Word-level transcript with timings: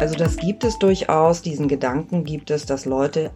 Also 0.00 0.14
das 0.14 0.38
gibt 0.38 0.64
es 0.64 0.78
durchaus, 0.78 1.42
diesen 1.42 1.68
Gedanken 1.68 2.24
gibt 2.24 2.50
es, 2.50 2.64
dass 2.64 2.86
Leute 2.86 3.32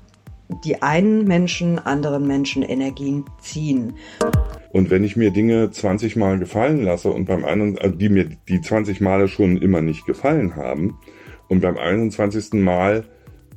die 0.65 0.81
einen 0.81 1.27
Menschen 1.27 1.79
anderen 1.79 2.27
Menschen 2.27 2.63
Energien 2.63 3.25
ziehen. 3.39 3.95
Und 4.73 4.89
wenn 4.89 5.05
ich 5.05 5.15
mir 5.15 5.31
Dinge 5.31 5.71
20 5.71 6.17
Mal 6.17 6.39
gefallen 6.39 6.83
lasse 6.83 7.11
und 7.11 7.27
beim 7.27 7.45
einen, 7.45 7.79
also 7.79 7.95
die 7.95 8.09
mir 8.09 8.31
die 8.49 8.63
20 8.63 9.03
Male 9.03 9.29
schon 9.29 9.59
immer 9.59 9.83
nicht 9.83 10.07
gefallen 10.07 10.57
haben 10.57 10.99
und 11.49 11.61
beim 11.61 11.77
21. 11.77 12.55
Mal 12.55 13.05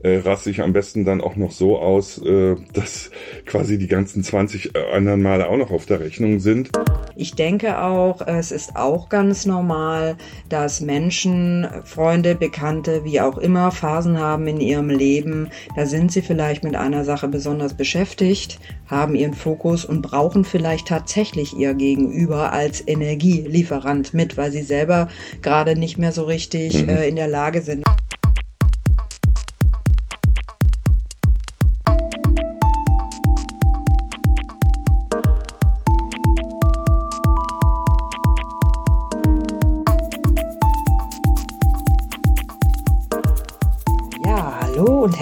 äh, 0.04 0.18
raste 0.18 0.50
ich 0.50 0.62
am 0.62 0.74
besten 0.74 1.06
dann 1.06 1.22
auch 1.22 1.38
noch 1.38 1.52
so 1.52 1.80
aus, 1.80 2.22
äh, 2.22 2.56
dass 2.74 3.12
quasi 3.46 3.78
die 3.78 3.88
ganzen 3.88 4.22
20 4.22 4.76
äh, 4.76 4.80
anderen 4.92 5.22
Male 5.22 5.48
auch 5.48 5.58
noch 5.58 5.72
auf 5.72 5.86
der 5.86 6.02
Rechnung 6.02 6.40
sind. 6.40 6.72
Ich 7.20 7.34
denke 7.34 7.82
auch, 7.82 8.22
es 8.22 8.52
ist 8.52 8.76
auch 8.76 9.10
ganz 9.10 9.48
normal, 9.48 10.18
dass 10.50 10.82
Menschen, 10.82 11.68
Freunde, 11.84 12.36
Bekannte, 12.36 13.04
wie 13.06 13.20
auch 13.20 13.40
immer, 13.40 13.72
Phasen 13.72 14.20
haben 14.20 14.46
in 14.46 14.62
ihrem 14.62 14.92
Leben. 14.92 15.50
Da 15.76 15.88
sind 15.88 16.12
sie 16.12 16.22
vielleicht 16.22 16.64
mit 16.64 16.76
einer 16.76 17.04
Sache 17.04 17.28
besonders 17.28 17.74
beschäftigt, 17.74 18.60
haben 18.86 19.16
ihren 19.16 19.34
Fokus 19.34 19.84
und 19.84 20.04
brauchen 20.04 20.46
vielleicht 20.46 20.90
tatsächlich 20.90 21.58
ihr 21.58 21.74
Gegenüber 21.74 22.54
als 22.54 22.88
Energielieferant 22.88 24.14
mit, 24.14 24.38
weil 24.38 24.52
sie 24.52 24.62
selber 24.62 25.08
gerade 25.42 25.76
nicht 25.76 25.98
mehr 25.98 26.12
so 26.12 26.24
richtig 26.26 26.84
mhm. 26.84 26.90
äh, 26.90 27.08
in 27.08 27.16
der 27.16 27.28
Lage 27.28 27.64
sind. 27.64 27.84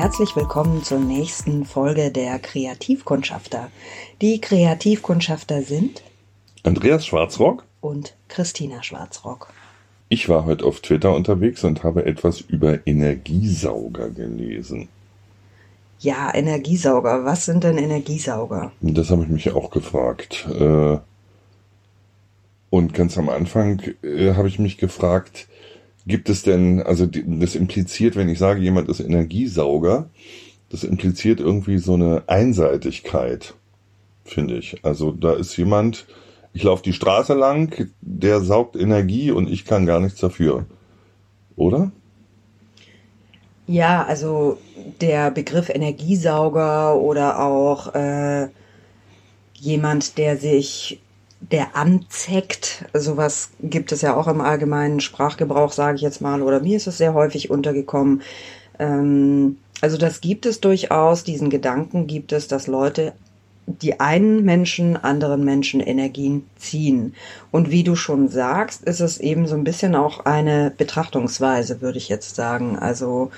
Herzlich 0.05 0.35
willkommen 0.35 0.83
zur 0.83 0.99
nächsten 0.99 1.65
Folge 1.65 2.11
der 2.11 2.37
Kreativkundschafter. 2.37 3.71
Die 4.21 4.39
Kreativkundschafter 4.39 5.63
sind 5.63 6.03
Andreas 6.61 7.07
Schwarzrock 7.07 7.65
und 7.81 8.15
Christina 8.27 8.83
Schwarzrock. 8.83 9.51
Ich 10.07 10.29
war 10.29 10.45
heute 10.45 10.63
auf 10.63 10.81
Twitter 10.81 11.15
unterwegs 11.15 11.63
und 11.63 11.83
habe 11.83 12.05
etwas 12.05 12.39
über 12.39 12.85
Energiesauger 12.85 14.11
gelesen. 14.11 14.89
Ja, 16.01 16.31
Energiesauger. 16.35 17.25
Was 17.25 17.45
sind 17.45 17.63
denn 17.63 17.79
Energiesauger? 17.79 18.71
Das 18.81 19.09
habe 19.09 19.23
ich 19.23 19.29
mich 19.29 19.53
auch 19.53 19.71
gefragt. 19.71 20.47
Äh, 20.53 20.99
und 22.69 22.93
ganz 22.93 23.17
am 23.17 23.29
Anfang 23.29 23.81
äh, 24.03 24.35
habe 24.35 24.49
ich 24.49 24.59
mich 24.59 24.77
gefragt, 24.77 25.47
Gibt 26.07 26.29
es 26.29 26.43
denn, 26.43 26.83
also 26.83 27.07
das 27.07 27.55
impliziert, 27.55 28.15
wenn 28.15 28.29
ich 28.29 28.37
sage, 28.37 28.61
jemand 28.61 28.89
ist 28.89 28.99
Energiesauger, 28.99 30.09
das 30.69 30.83
impliziert 30.83 31.39
irgendwie 31.39 31.77
so 31.79 31.95
eine 31.95 32.23
Einseitigkeit, 32.27 33.55
finde 34.23 34.57
ich. 34.57 34.83
Also 34.83 35.11
da 35.11 35.33
ist 35.33 35.57
jemand, 35.57 36.05
ich 36.53 36.63
laufe 36.63 36.83
die 36.83 36.93
Straße 36.93 37.33
lang, 37.33 37.89
der 38.01 38.41
saugt 38.41 38.75
Energie 38.75 39.31
und 39.31 39.49
ich 39.49 39.65
kann 39.65 39.85
gar 39.85 39.99
nichts 39.99 40.19
dafür. 40.19 40.65
Oder? 41.55 41.91
Ja, 43.67 44.03
also 44.03 44.59
der 45.01 45.31
Begriff 45.31 45.69
Energiesauger 45.69 46.95
oder 46.97 47.39
auch 47.39 47.95
äh, 47.95 48.49
jemand, 49.55 50.17
der 50.19 50.37
sich 50.37 50.99
der 51.51 51.75
anzeckt. 51.75 52.85
Sowas 52.93 53.49
gibt 53.61 53.91
es 53.91 54.01
ja 54.01 54.15
auch 54.15 54.27
im 54.27 54.41
allgemeinen 54.41 54.99
Sprachgebrauch, 54.99 55.71
sage 55.71 55.95
ich 55.95 56.01
jetzt 56.01 56.21
mal, 56.21 56.41
oder 56.41 56.59
mir 56.59 56.77
ist 56.77 56.87
es 56.87 56.97
sehr 56.97 57.13
häufig 57.13 57.49
untergekommen. 57.49 58.21
Ähm, 58.79 59.57
also 59.81 59.97
das 59.97 60.21
gibt 60.21 60.45
es 60.45 60.61
durchaus, 60.61 61.23
diesen 61.23 61.49
Gedanken 61.49 62.07
gibt 62.07 62.31
es, 62.31 62.47
dass 62.47 62.67
Leute 62.67 63.13
die 63.67 63.99
einen 63.99 64.45
Menschen 64.45 64.95
anderen 64.95 65.43
Menschen 65.43 65.79
Energien 65.79 66.45
ziehen. 66.55 67.15
Und 67.51 67.71
wie 67.71 67.83
du 67.83 67.95
schon 67.95 68.29
sagst, 68.29 68.83
ist 68.83 68.99
es 68.99 69.19
eben 69.19 69.47
so 69.47 69.55
ein 69.55 69.63
bisschen 69.63 69.95
auch 69.95 70.25
eine 70.25 70.71
Betrachtungsweise, 70.75 71.81
würde 71.81 71.97
ich 71.97 72.07
jetzt 72.07 72.35
sagen. 72.35 72.77
Also 72.77 73.31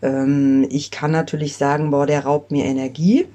ähm, 0.00 0.66
ich 0.70 0.90
kann 0.90 1.10
natürlich 1.10 1.56
sagen, 1.56 1.90
boah, 1.90 2.06
der 2.06 2.24
raubt 2.24 2.52
mir 2.52 2.64
Energie. 2.64 3.26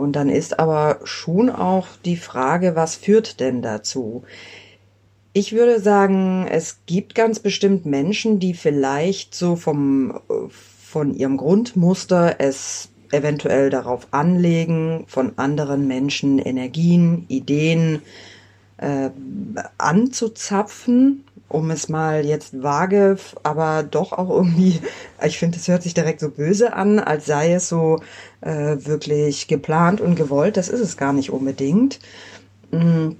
Und 0.00 0.12
dann 0.16 0.30
ist 0.30 0.58
aber 0.58 1.00
schon 1.04 1.50
auch 1.50 1.86
die 2.04 2.16
Frage, 2.16 2.74
was 2.74 2.96
führt 2.96 3.38
denn 3.38 3.60
dazu? 3.60 4.24
Ich 5.34 5.52
würde 5.52 5.78
sagen, 5.78 6.48
es 6.50 6.78
gibt 6.86 7.14
ganz 7.14 7.38
bestimmt 7.38 7.84
Menschen, 7.84 8.40
die 8.40 8.54
vielleicht 8.54 9.34
so 9.34 9.56
vom, 9.56 10.18
von 10.48 11.14
ihrem 11.14 11.36
Grundmuster 11.36 12.36
es 12.38 12.88
eventuell 13.12 13.68
darauf 13.68 14.08
anlegen, 14.10 15.04
von 15.06 15.32
anderen 15.36 15.86
Menschen 15.86 16.38
Energien, 16.38 17.26
Ideen 17.28 18.00
äh, 18.78 19.10
anzuzapfen 19.76 21.24
um 21.50 21.70
es 21.72 21.88
mal 21.88 22.24
jetzt 22.24 22.62
vage, 22.62 23.18
aber 23.42 23.82
doch 23.82 24.12
auch 24.12 24.30
irgendwie, 24.30 24.80
ich 25.22 25.38
finde, 25.38 25.58
es 25.58 25.68
hört 25.68 25.82
sich 25.82 25.94
direkt 25.94 26.20
so 26.20 26.30
böse 26.30 26.72
an, 26.72 27.00
als 27.00 27.26
sei 27.26 27.52
es 27.52 27.68
so 27.68 28.00
äh, 28.40 28.76
wirklich 28.78 29.48
geplant 29.48 30.00
und 30.00 30.14
gewollt. 30.14 30.56
Das 30.56 30.68
ist 30.68 30.80
es 30.80 30.96
gar 30.96 31.12
nicht 31.12 31.30
unbedingt. 31.30 31.98
Mm, 32.70 33.10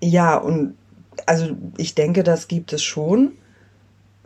ja, 0.00 0.36
und 0.36 0.76
also 1.24 1.56
ich 1.78 1.94
denke, 1.94 2.22
das 2.22 2.48
gibt 2.48 2.74
es 2.74 2.82
schon. 2.82 3.32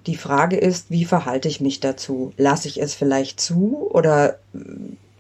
Die 0.07 0.17
Frage 0.17 0.57
ist, 0.57 0.91
wie 0.91 1.05
verhalte 1.05 1.47
ich 1.47 1.61
mich 1.61 1.79
dazu? 1.79 2.33
Lasse 2.37 2.67
ich 2.67 2.83
es 2.83 2.95
vielleicht 2.95 3.41
zu 3.41 3.89
oder 3.93 4.39
äh, 4.53 4.59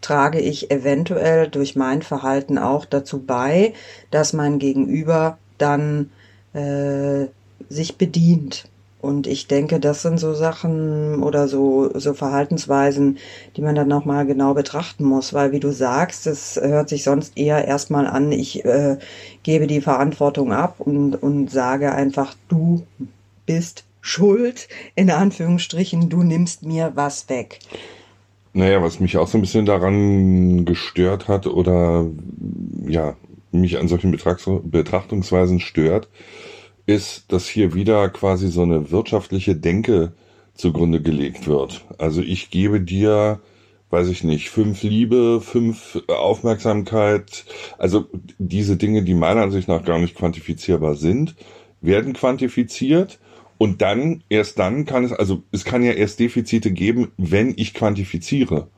trage 0.00 0.40
ich 0.40 0.72
eventuell 0.72 1.46
durch 1.48 1.76
mein 1.76 2.02
Verhalten 2.02 2.58
auch 2.58 2.84
dazu 2.84 3.22
bei, 3.24 3.74
dass 4.10 4.32
mein 4.32 4.58
Gegenüber 4.58 5.38
dann 5.58 6.10
äh, 6.52 7.26
sich 7.68 7.96
bedient. 7.96 8.68
Und 9.00 9.26
ich 9.26 9.46
denke, 9.46 9.80
das 9.80 10.02
sind 10.02 10.20
so 10.20 10.34
Sachen 10.34 11.22
oder 11.22 11.48
so, 11.48 11.90
so 11.94 12.12
Verhaltensweisen, 12.12 13.16
die 13.56 13.62
man 13.62 13.74
dann 13.74 13.88
nochmal 13.88 14.26
genau 14.26 14.52
betrachten 14.52 15.04
muss, 15.04 15.32
weil 15.32 15.52
wie 15.52 15.60
du 15.60 15.72
sagst, 15.72 16.26
es 16.26 16.56
hört 16.56 16.90
sich 16.90 17.04
sonst 17.04 17.38
eher 17.38 17.64
erstmal 17.66 18.06
an, 18.06 18.30
ich 18.30 18.62
äh, 18.66 18.98
gebe 19.42 19.66
die 19.66 19.80
Verantwortung 19.80 20.52
ab 20.52 20.76
und, 20.80 21.14
und 21.14 21.50
sage 21.50 21.92
einfach, 21.92 22.34
du 22.48 22.86
bist 23.46 23.84
schuld, 24.02 24.68
in 24.96 25.10
Anführungsstrichen, 25.10 26.10
du 26.10 26.22
nimmst 26.22 26.64
mir 26.64 26.92
was 26.94 27.28
weg. 27.30 27.58
Naja, 28.52 28.82
was 28.82 29.00
mich 29.00 29.16
auch 29.16 29.28
so 29.28 29.38
ein 29.38 29.42
bisschen 29.42 29.64
daran 29.64 30.64
gestört 30.64 31.28
hat 31.28 31.46
oder 31.46 32.06
ja, 32.86 33.16
mich 33.52 33.78
an 33.78 33.88
solchen 33.88 34.10
Betrachtungsweisen 34.10 35.60
stört, 35.60 36.08
ist, 36.86 37.32
dass 37.32 37.48
hier 37.48 37.74
wieder 37.74 38.08
quasi 38.08 38.48
so 38.48 38.62
eine 38.62 38.90
wirtschaftliche 38.90 39.56
Denke 39.56 40.12
zugrunde 40.54 41.00
gelegt 41.00 41.46
wird. 41.46 41.84
Also 41.98 42.20
ich 42.22 42.50
gebe 42.50 42.80
dir, 42.80 43.40
weiß 43.90 44.08
ich 44.08 44.24
nicht, 44.24 44.50
fünf 44.50 44.82
Liebe, 44.82 45.40
fünf 45.40 46.02
Aufmerksamkeit. 46.08 47.44
Also 47.78 48.06
diese 48.38 48.76
Dinge, 48.76 49.02
die 49.02 49.14
meiner 49.14 49.42
Ansicht 49.42 49.68
nach 49.68 49.84
gar 49.84 49.98
nicht 49.98 50.16
quantifizierbar 50.16 50.94
sind, 50.94 51.34
werden 51.80 52.12
quantifiziert. 52.12 53.18
Und 53.58 53.82
dann, 53.82 54.24
erst 54.30 54.58
dann 54.58 54.86
kann 54.86 55.04
es, 55.04 55.12
also 55.12 55.42
es 55.52 55.64
kann 55.64 55.82
ja 55.82 55.92
erst 55.92 56.18
Defizite 56.18 56.70
geben, 56.72 57.12
wenn 57.18 57.52
ich 57.56 57.74
quantifiziere. 57.74 58.68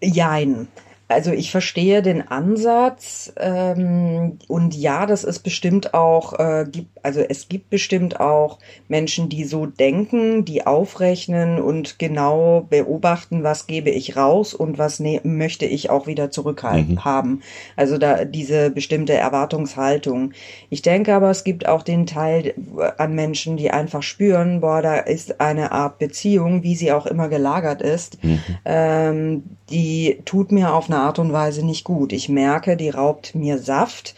Jein. 0.00 0.68
Also 1.14 1.30
ich 1.30 1.52
verstehe 1.52 2.02
den 2.02 2.26
Ansatz 2.26 3.32
ähm, 3.36 4.38
und 4.48 4.74
ja, 4.74 5.06
das 5.06 5.22
ist 5.22 5.38
bestimmt 5.40 5.94
auch, 5.94 6.36
äh, 6.40 6.66
gibt, 6.68 6.88
also 7.04 7.20
es 7.20 7.48
gibt 7.48 7.70
bestimmt 7.70 8.18
auch 8.18 8.58
Menschen, 8.88 9.28
die 9.28 9.44
so 9.44 9.64
denken, 9.66 10.44
die 10.44 10.66
aufrechnen 10.66 11.60
und 11.62 12.00
genau 12.00 12.66
beobachten, 12.68 13.44
was 13.44 13.68
gebe 13.68 13.90
ich 13.90 14.16
raus 14.16 14.54
und 14.54 14.76
was 14.76 14.98
ne 14.98 15.20
möchte 15.22 15.66
ich 15.66 15.88
auch 15.88 16.08
wieder 16.08 16.32
zurückhalten 16.32 16.96
mhm. 16.96 17.04
haben. 17.04 17.42
Also 17.76 17.96
da 17.96 18.24
diese 18.24 18.70
bestimmte 18.70 19.12
Erwartungshaltung. 19.12 20.32
Ich 20.68 20.82
denke 20.82 21.14
aber, 21.14 21.30
es 21.30 21.44
gibt 21.44 21.68
auch 21.68 21.82
den 21.82 22.06
Teil 22.06 22.54
an 22.98 23.14
Menschen, 23.14 23.56
die 23.56 23.70
einfach 23.70 24.02
spüren, 24.02 24.60
boah, 24.60 24.82
da 24.82 24.96
ist 24.96 25.40
eine 25.40 25.70
Art 25.70 25.98
Beziehung, 25.98 26.64
wie 26.64 26.74
sie 26.74 26.90
auch 26.90 27.06
immer 27.06 27.28
gelagert 27.28 27.82
ist, 27.82 28.22
mhm. 28.24 28.40
ähm, 28.64 29.42
die 29.70 30.18
tut 30.24 30.52
mir 30.52 30.74
auf 30.74 30.90
eine 30.90 31.03
Art 31.04 31.18
und 31.18 31.32
Weise 31.32 31.64
nicht 31.64 31.84
gut. 31.84 32.12
Ich 32.12 32.28
merke, 32.28 32.76
die 32.76 32.90
raubt 32.90 33.34
mir 33.34 33.58
Saft, 33.58 34.14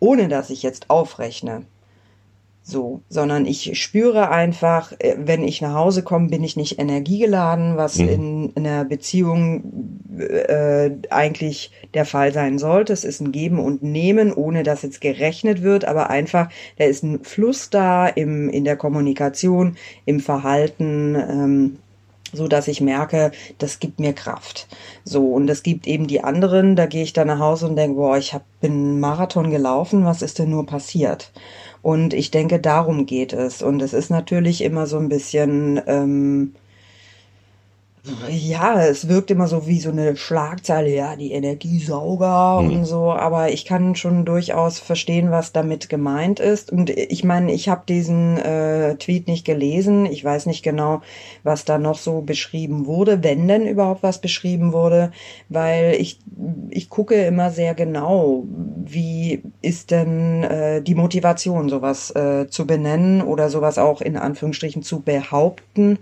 ohne 0.00 0.28
dass 0.28 0.50
ich 0.50 0.62
jetzt 0.62 0.90
aufrechne. 0.90 1.64
So, 2.64 3.00
sondern 3.08 3.44
ich 3.44 3.76
spüre 3.80 4.30
einfach, 4.30 4.92
äh, 5.00 5.16
wenn 5.18 5.42
ich 5.42 5.60
nach 5.60 5.74
Hause 5.74 6.04
komme, 6.04 6.28
bin 6.28 6.44
ich 6.44 6.56
nicht 6.56 6.78
energiegeladen, 6.78 7.76
was 7.76 7.98
mhm. 7.98 8.08
in, 8.08 8.52
in 8.54 8.66
einer 8.66 8.84
Beziehung 8.84 10.00
äh, 10.16 10.90
eigentlich 11.10 11.72
der 11.94 12.04
Fall 12.04 12.32
sein 12.32 12.60
sollte. 12.60 12.92
Es 12.92 13.02
ist 13.02 13.20
ein 13.20 13.32
Geben 13.32 13.58
und 13.58 13.82
Nehmen, 13.82 14.32
ohne 14.32 14.62
dass 14.62 14.82
jetzt 14.82 15.00
gerechnet 15.00 15.62
wird, 15.62 15.84
aber 15.84 16.08
einfach, 16.10 16.50
da 16.78 16.84
ist 16.84 17.02
ein 17.02 17.24
Fluss 17.24 17.68
da 17.68 18.06
im, 18.06 18.48
in 18.48 18.64
der 18.64 18.76
Kommunikation, 18.76 19.76
im 20.04 20.20
Verhalten. 20.20 21.16
Ähm, 21.16 21.76
so 22.32 22.48
dass 22.48 22.68
ich 22.68 22.80
merke, 22.80 23.32
das 23.58 23.78
gibt 23.78 24.00
mir 24.00 24.12
Kraft. 24.12 24.66
So 25.04 25.32
und 25.32 25.48
es 25.48 25.62
gibt 25.62 25.86
eben 25.86 26.06
die 26.06 26.22
anderen, 26.22 26.76
da 26.76 26.86
gehe 26.86 27.02
ich 27.02 27.12
dann 27.12 27.26
nach 27.28 27.38
Hause 27.38 27.66
und 27.66 27.76
denke, 27.76 27.96
boah, 27.96 28.16
ich 28.16 28.34
hab, 28.34 28.42
bin 28.60 29.00
Marathon 29.00 29.50
gelaufen, 29.50 30.04
was 30.04 30.22
ist 30.22 30.38
denn 30.38 30.50
nur 30.50 30.66
passiert? 30.66 31.32
Und 31.82 32.14
ich 32.14 32.30
denke, 32.30 32.60
darum 32.60 33.06
geht 33.06 33.32
es. 33.32 33.60
Und 33.60 33.82
es 33.82 33.92
ist 33.92 34.10
natürlich 34.10 34.62
immer 34.62 34.86
so 34.86 34.98
ein 34.98 35.08
bisschen 35.08 35.80
ähm, 35.86 36.54
ja, 38.28 38.82
es 38.82 39.06
wirkt 39.06 39.30
immer 39.30 39.46
so 39.46 39.68
wie 39.68 39.78
so 39.78 39.90
eine 39.90 40.16
Schlagzeile, 40.16 40.90
ja, 40.90 41.14
die 41.14 41.30
Energiesauger 41.30 42.60
mhm. 42.60 42.70
und 42.70 42.84
so, 42.84 43.12
aber 43.12 43.52
ich 43.52 43.64
kann 43.64 43.94
schon 43.94 44.24
durchaus 44.24 44.80
verstehen, 44.80 45.30
was 45.30 45.52
damit 45.52 45.88
gemeint 45.88 46.40
ist. 46.40 46.72
Und 46.72 46.90
ich 46.90 47.22
meine, 47.22 47.52
ich 47.52 47.68
habe 47.68 47.82
diesen 47.88 48.38
äh, 48.38 48.96
Tweet 48.96 49.28
nicht 49.28 49.44
gelesen. 49.44 50.06
Ich 50.06 50.24
weiß 50.24 50.46
nicht 50.46 50.64
genau, 50.64 51.02
was 51.44 51.64
da 51.64 51.78
noch 51.78 51.96
so 51.96 52.22
beschrieben 52.22 52.86
wurde, 52.86 53.22
wenn 53.22 53.46
denn 53.46 53.68
überhaupt 53.68 54.02
was 54.02 54.20
beschrieben 54.20 54.72
wurde, 54.72 55.12
weil 55.48 55.94
ich, 55.96 56.18
ich 56.70 56.88
gucke 56.88 57.14
immer 57.14 57.50
sehr 57.50 57.74
genau, 57.74 58.42
wie 58.84 59.42
ist 59.60 59.92
denn 59.92 60.42
äh, 60.42 60.82
die 60.82 60.96
Motivation, 60.96 61.68
sowas 61.68 62.10
äh, 62.16 62.48
zu 62.48 62.66
benennen 62.66 63.22
oder 63.22 63.48
sowas 63.48 63.78
auch 63.78 64.00
in 64.00 64.16
Anführungsstrichen 64.16 64.82
zu 64.82 65.02
behaupten. 65.02 65.98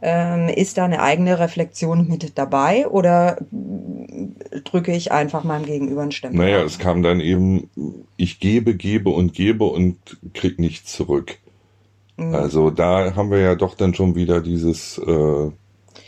Ähm, 0.00 0.48
ist 0.48 0.78
da 0.78 0.86
eine 0.86 1.02
eigene 1.02 1.41
Reflexion 1.42 2.08
mit 2.08 2.38
dabei 2.38 2.88
oder 2.88 3.38
drücke 4.64 4.92
ich 4.92 5.12
einfach 5.12 5.44
meinem 5.44 5.66
Gegenüber 5.66 6.02
einen 6.02 6.12
Stempel? 6.12 6.38
Naja, 6.38 6.62
es 6.62 6.78
kam 6.78 7.02
dann 7.02 7.20
eben, 7.20 7.68
ich 8.16 8.40
gebe, 8.40 8.74
gebe 8.74 9.10
und 9.10 9.34
gebe 9.34 9.64
und 9.64 9.96
krieg 10.32 10.58
nichts 10.58 10.92
zurück. 10.92 11.38
Mhm. 12.16 12.34
Also 12.34 12.70
da 12.70 13.14
haben 13.14 13.30
wir 13.30 13.38
ja 13.38 13.54
doch 13.54 13.74
dann 13.74 13.94
schon 13.94 14.14
wieder 14.14 14.40
dieses 14.40 14.98
äh, 14.98 15.50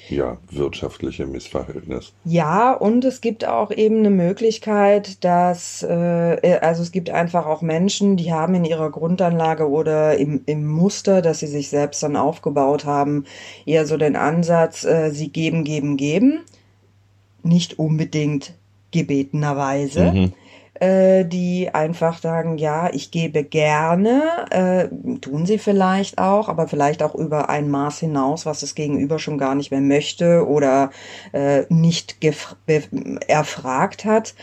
ja, 0.08 0.38
wirtschaftliche 0.50 1.26
Missverhältnis. 1.26 2.12
Ja, 2.24 2.72
und 2.72 3.04
es 3.04 3.20
gibt 3.20 3.46
auch 3.46 3.70
eben 3.70 3.98
eine 3.98 4.10
Möglichkeit, 4.10 5.24
dass, 5.24 5.82
äh, 5.82 6.58
also 6.60 6.82
es 6.82 6.92
gibt 6.92 7.10
einfach 7.10 7.46
auch 7.46 7.62
Menschen, 7.62 8.16
die 8.16 8.32
haben 8.32 8.54
in 8.54 8.64
ihrer 8.64 8.90
Grundanlage 8.90 9.68
oder 9.68 10.16
im, 10.16 10.42
im 10.46 10.66
Muster, 10.66 11.22
dass 11.22 11.40
sie 11.40 11.46
sich 11.46 11.68
selbst 11.68 12.02
dann 12.02 12.16
aufgebaut 12.16 12.84
haben, 12.84 13.24
eher 13.66 13.86
so 13.86 13.96
den 13.96 14.16
Ansatz, 14.16 14.84
äh, 14.84 15.10
sie 15.10 15.28
geben, 15.28 15.64
geben, 15.64 15.96
geben. 15.96 16.40
Nicht 17.42 17.78
unbedingt 17.78 18.54
gebetenerweise. 18.90 20.12
Mhm 20.12 20.32
äh, 20.80 21.24
die 21.24 21.70
einfach 21.72 22.20
sagen, 22.20 22.58
ja, 22.58 22.90
ich 22.92 23.10
gebe 23.10 23.44
gerne, 23.44 24.22
äh, 24.50 24.88
tun 25.20 25.46
sie 25.46 25.58
vielleicht 25.58 26.18
auch, 26.18 26.48
aber 26.48 26.66
vielleicht 26.66 27.02
auch 27.02 27.14
über 27.14 27.48
ein 27.48 27.70
Maß 27.70 28.00
hinaus, 28.00 28.44
was 28.44 28.60
das 28.60 28.74
Gegenüber 28.74 29.18
schon 29.18 29.38
gar 29.38 29.54
nicht 29.54 29.70
mehr 29.70 29.80
möchte 29.80 30.46
oder 30.46 30.90
äh, 31.32 31.62
nicht 31.68 32.16
erfragt 33.28 34.04
hat 34.04 34.34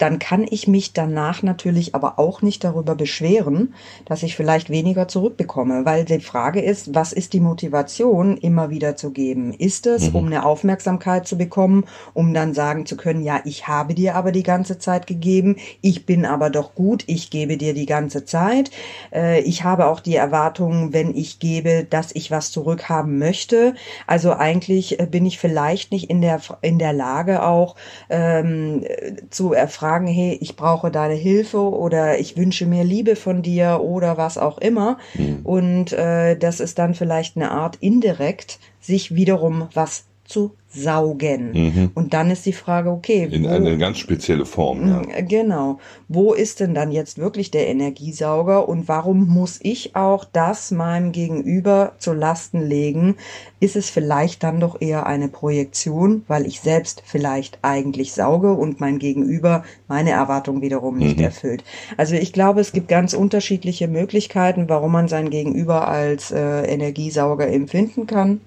dann 0.00 0.18
kann 0.18 0.46
ich 0.48 0.66
mich 0.66 0.94
danach 0.94 1.42
natürlich 1.42 1.94
aber 1.94 2.18
auch 2.18 2.40
nicht 2.40 2.64
darüber 2.64 2.94
beschweren, 2.94 3.74
dass 4.06 4.22
ich 4.22 4.34
vielleicht 4.34 4.70
weniger 4.70 5.08
zurückbekomme, 5.08 5.84
weil 5.84 6.06
die 6.06 6.20
Frage 6.20 6.62
ist, 6.62 6.94
was 6.94 7.12
ist 7.12 7.34
die 7.34 7.40
Motivation, 7.40 8.38
immer 8.38 8.70
wieder 8.70 8.96
zu 8.96 9.10
geben? 9.10 9.52
Ist 9.52 9.86
es, 9.86 10.08
mhm. 10.08 10.16
um 10.16 10.26
eine 10.26 10.46
Aufmerksamkeit 10.46 11.26
zu 11.26 11.36
bekommen, 11.36 11.84
um 12.14 12.32
dann 12.32 12.54
sagen 12.54 12.86
zu 12.86 12.96
können, 12.96 13.22
ja, 13.22 13.40
ich 13.44 13.68
habe 13.68 13.92
dir 13.92 14.16
aber 14.16 14.32
die 14.32 14.42
ganze 14.42 14.78
Zeit 14.78 15.06
gegeben, 15.06 15.56
ich 15.82 16.06
bin 16.06 16.24
aber 16.24 16.48
doch 16.48 16.74
gut, 16.74 17.04
ich 17.06 17.28
gebe 17.28 17.58
dir 17.58 17.74
die 17.74 17.86
ganze 17.86 18.24
Zeit, 18.24 18.70
äh, 19.12 19.40
ich 19.42 19.64
habe 19.64 19.86
auch 19.86 20.00
die 20.00 20.16
Erwartung, 20.16 20.94
wenn 20.94 21.14
ich 21.14 21.40
gebe, 21.40 21.84
dass 21.88 22.12
ich 22.12 22.30
was 22.30 22.52
zurückhaben 22.52 23.18
möchte. 23.18 23.74
Also 24.06 24.32
eigentlich 24.32 24.98
äh, 24.98 25.04
bin 25.04 25.26
ich 25.26 25.38
vielleicht 25.38 25.92
nicht 25.92 26.08
in 26.08 26.22
der, 26.22 26.40
in 26.62 26.78
der 26.78 26.94
Lage 26.94 27.42
auch 27.42 27.76
ähm, 28.08 28.82
zu 29.28 29.52
erfragen, 29.52 29.89
sagen, 29.90 30.06
hey, 30.06 30.38
ich 30.40 30.54
brauche 30.54 30.92
deine 30.92 31.14
Hilfe 31.14 31.58
oder 31.58 32.20
ich 32.20 32.36
wünsche 32.36 32.64
mir 32.64 32.84
Liebe 32.84 33.16
von 33.16 33.42
dir 33.42 33.80
oder 33.82 34.16
was 34.16 34.38
auch 34.38 34.58
immer. 34.58 34.98
Mhm. 35.14 35.40
Und 35.42 35.92
äh, 35.92 36.36
das 36.36 36.60
ist 36.60 36.78
dann 36.78 36.94
vielleicht 36.94 37.36
eine 37.36 37.50
Art 37.50 37.76
indirekt, 37.80 38.60
sich 38.80 39.16
wiederum 39.16 39.68
was 39.74 40.04
zu 40.24 40.52
saugen. 40.72 41.52
Mhm. 41.52 41.90
Und 41.94 42.14
dann 42.14 42.30
ist 42.30 42.46
die 42.46 42.52
Frage, 42.52 42.90
okay. 42.90 43.28
In 43.30 43.44
wo, 43.44 43.48
eine 43.48 43.76
ganz 43.76 43.98
spezielle 43.98 44.46
Form. 44.46 44.86
Ja. 44.86 45.00
Mm, 45.00 45.28
genau. 45.28 45.78
Wo 46.08 46.32
ist 46.32 46.60
denn 46.60 46.74
dann 46.74 46.92
jetzt 46.92 47.18
wirklich 47.18 47.50
der 47.50 47.68
Energiesauger 47.68 48.68
und 48.68 48.86
warum 48.86 49.26
muss 49.26 49.58
ich 49.62 49.96
auch 49.96 50.24
das 50.24 50.70
meinem 50.70 51.10
Gegenüber 51.10 51.92
zu 51.98 52.12
Lasten 52.12 52.62
legen? 52.62 53.16
Ist 53.58 53.74
es 53.74 53.90
vielleicht 53.90 54.44
dann 54.44 54.60
doch 54.60 54.80
eher 54.80 55.06
eine 55.06 55.28
Projektion, 55.28 56.24
weil 56.28 56.46
ich 56.46 56.60
selbst 56.60 57.02
vielleicht 57.04 57.58
eigentlich 57.62 58.12
sauge 58.12 58.52
und 58.52 58.80
mein 58.80 58.98
Gegenüber 58.98 59.64
meine 59.88 60.10
Erwartung 60.10 60.62
wiederum 60.62 60.98
nicht 60.98 61.18
mhm. 61.18 61.24
erfüllt? 61.24 61.64
Also 61.96 62.14
ich 62.14 62.32
glaube, 62.32 62.60
es 62.60 62.70
gibt 62.70 62.86
ganz 62.86 63.12
unterschiedliche 63.12 63.88
Möglichkeiten, 63.88 64.68
warum 64.68 64.92
man 64.92 65.08
sein 65.08 65.30
Gegenüber 65.30 65.88
als 65.88 66.30
äh, 66.30 66.62
Energiesauger 66.62 67.48
empfinden 67.48 68.06
kann 68.06 68.40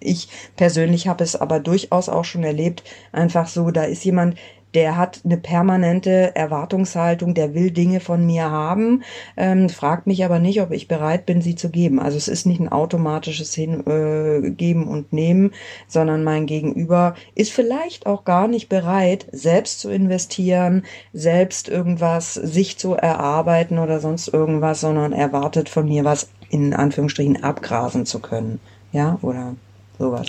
ich 0.00 0.28
persönlich 0.56 1.08
habe 1.08 1.24
es 1.24 1.36
aber 1.36 1.60
durchaus 1.60 2.08
auch 2.08 2.24
schon 2.24 2.44
erlebt, 2.44 2.82
einfach 3.12 3.46
so, 3.46 3.70
da 3.70 3.84
ist 3.84 4.04
jemand, 4.04 4.36
der 4.74 4.96
hat 4.96 5.20
eine 5.24 5.36
permanente 5.36 6.34
Erwartungshaltung, 6.36 7.34
der 7.34 7.54
will 7.54 7.70
Dinge 7.70 8.00
von 8.00 8.24
mir 8.24 8.50
haben, 8.50 9.02
ähm, 9.36 9.68
fragt 9.68 10.06
mich 10.06 10.24
aber 10.24 10.38
nicht, 10.38 10.60
ob 10.60 10.70
ich 10.70 10.88
bereit 10.88 11.26
bin, 11.26 11.42
sie 11.42 11.54
zu 11.54 11.70
geben. 11.70 11.98
Also 11.98 12.16
es 12.16 12.28
ist 12.28 12.46
nicht 12.46 12.60
ein 12.60 12.70
automatisches 12.70 13.54
Hingeben 13.54 14.82
äh, 14.86 14.90
und 14.90 15.12
Nehmen, 15.12 15.52
sondern 15.88 16.24
mein 16.24 16.46
Gegenüber 16.46 17.14
ist 17.34 17.52
vielleicht 17.52 18.06
auch 18.06 18.24
gar 18.24 18.48
nicht 18.48 18.68
bereit, 18.68 19.26
selbst 19.32 19.80
zu 19.80 19.90
investieren, 19.90 20.84
selbst 21.12 21.68
irgendwas 21.68 22.34
sich 22.34 22.78
zu 22.78 22.94
erarbeiten 22.94 23.78
oder 23.78 24.00
sonst 24.00 24.28
irgendwas, 24.28 24.80
sondern 24.80 25.12
erwartet 25.12 25.68
von 25.68 25.86
mir 25.86 26.04
was 26.04 26.28
in 26.48 26.74
Anführungsstrichen 26.74 27.42
abgrasen 27.42 28.06
zu 28.06 28.20
können. 28.20 28.60
Ja, 28.92 29.18
oder 29.22 29.54
sowas. 30.00 30.26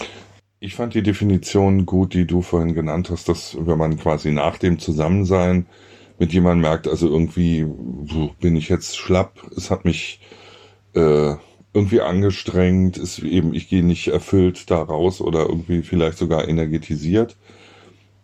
Ich 0.59 0.75
fand 0.75 0.93
die 0.93 1.01
Definition 1.01 1.87
gut, 1.87 2.13
die 2.13 2.27
du 2.27 2.43
vorhin 2.43 2.75
genannt 2.75 3.09
hast, 3.09 3.27
dass 3.27 3.57
wenn 3.59 3.79
man 3.79 3.97
quasi 3.97 4.31
nach 4.31 4.59
dem 4.59 4.77
Zusammensein 4.77 5.65
mit 6.19 6.33
jemandem 6.33 6.61
merkt, 6.61 6.87
also 6.87 7.07
irgendwie 7.07 7.65
bin 8.39 8.55
ich 8.55 8.69
jetzt 8.69 8.95
schlapp, 8.95 9.39
es 9.57 9.71
hat 9.71 9.85
mich 9.85 10.21
äh, 10.93 11.33
irgendwie 11.73 12.01
angestrengt, 12.01 12.97
ist 12.97 13.19
eben, 13.19 13.55
ich 13.55 13.69
gehe 13.69 13.83
nicht 13.83 14.09
erfüllt 14.09 14.69
da 14.69 14.83
raus 14.83 15.19
oder 15.19 15.47
irgendwie 15.47 15.81
vielleicht 15.81 16.19
sogar 16.19 16.47
energetisiert. 16.47 17.37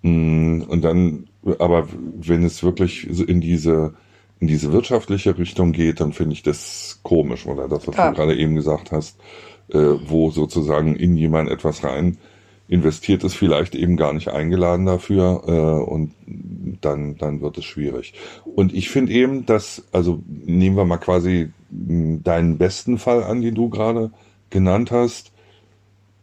Mm, 0.04 0.62
und 0.62 0.84
dann, 0.84 1.30
aber 1.58 1.88
wenn 2.20 2.44
es 2.44 2.62
wirklich 2.62 3.08
in 3.27 3.42
diese, 3.42 3.96
in 4.39 4.48
diese 4.48 4.72
wirtschaftliche 4.74 5.39
Richtung 5.39 5.72
geht, 5.72 6.01
dann 6.01 6.13
finde 6.13 6.34
ich 6.34 6.44
das 6.44 7.00
komisch, 7.01 7.48
oder 7.48 7.68
das, 7.68 7.88
was 7.88 7.96
ja. 7.96 8.10
du 8.10 8.16
gerade 8.16 8.38
eben 8.38 8.54
gesagt 8.54 8.92
hast 8.92 9.18
äh, 9.70 9.78
wo 9.78 10.32
sozusagen 10.32 10.96
in 10.96 11.18
jemand 11.18 11.50
etwas 11.50 11.84
rein 11.84 12.18
investiert 12.70 13.24
ist, 13.24 13.36
vielleicht 13.36 13.76
eben 13.76 13.96
gar 13.96 14.14
nicht 14.14 14.28
eingeladen 14.28 14.86
dafür 14.86 15.44
äh, 15.48 15.90
und 15.90 16.14
dann, 16.82 17.18
dann 17.18 17.42
wird 17.42 17.58
es 17.58 17.66
schwierig. 17.66 18.14
Und 18.44 18.74
ich 18.74 18.90
finde 18.90 19.14
eben, 19.14 19.46
dass, 19.46 19.84
also 19.92 20.22
nehmen 20.28 20.76
wir 20.76 20.86
mal 20.86 20.98
quasi 20.98 21.52
deinen 21.70 22.58
besten 22.58 22.98
Fall 22.98 23.24
an, 23.24 23.42
den 23.42 23.56
du 23.56 23.70
gerade 23.70 24.12
genannt 24.50 24.92
hast, 24.92 25.32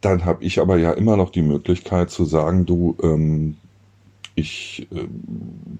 dann 0.01 0.25
habe 0.25 0.43
ich 0.43 0.59
aber 0.59 0.77
ja 0.77 0.91
immer 0.91 1.17
noch 1.17 1.31
die 1.31 1.41
Möglichkeit 1.41 2.11
zu 2.11 2.25
sagen, 2.25 2.65
du, 2.65 2.95
ähm, 3.01 3.57
ich 4.35 4.87
äh, 4.91 5.07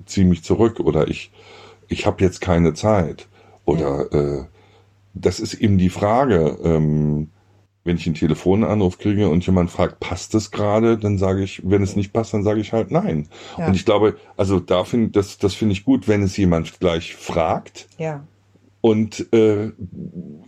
ziehe 0.06 0.26
mich 0.26 0.44
zurück 0.44 0.80
oder 0.80 1.08
ich, 1.08 1.32
ich 1.88 2.08
habe 2.08 2.24
jetzt 2.24 2.42
keine 2.42 2.74
Zeit. 2.74 3.28
Oder 3.66 4.12
äh, 4.14 4.46
das 5.14 5.40
ist 5.40 5.54
eben 5.56 5.78
die 5.78 5.90
Frage, 5.90 6.58
ähm, 6.64 7.30
wenn 7.86 7.98
ich 7.98 8.06
einen 8.08 8.16
Telefonanruf 8.16 8.98
kriege 8.98 9.30
und 9.30 9.46
jemand 9.46 9.70
fragt, 9.70 10.00
passt 10.00 10.34
es 10.36 10.52
gerade, 10.52 10.98
dann 10.98 11.18
sage 11.18 11.44
ich, 11.44 11.62
wenn 11.64 11.84
es 11.84 11.96
nicht 11.96 12.12
passt, 12.12 12.34
dann 12.34 12.44
sage 12.44 12.60
ich 12.60 12.74
halt 12.74 12.92
nein. 12.92 13.30
Ja. 13.58 13.68
Und 13.68 13.76
ich 13.76 13.86
glaube, 13.86 14.18
also 14.36 14.60
da 14.60 14.84
finde 14.84 15.12
das, 15.12 15.38
das 15.38 15.54
finde 15.54 15.74
ich 15.74 15.86
gut, 15.86 16.08
wenn 16.08 16.24
es 16.24 16.36
jemand 16.36 16.80
gleich 16.80 17.16
fragt. 17.16 17.88
Ja. 17.98 18.26
Und 18.82 19.32
äh, 19.34 19.72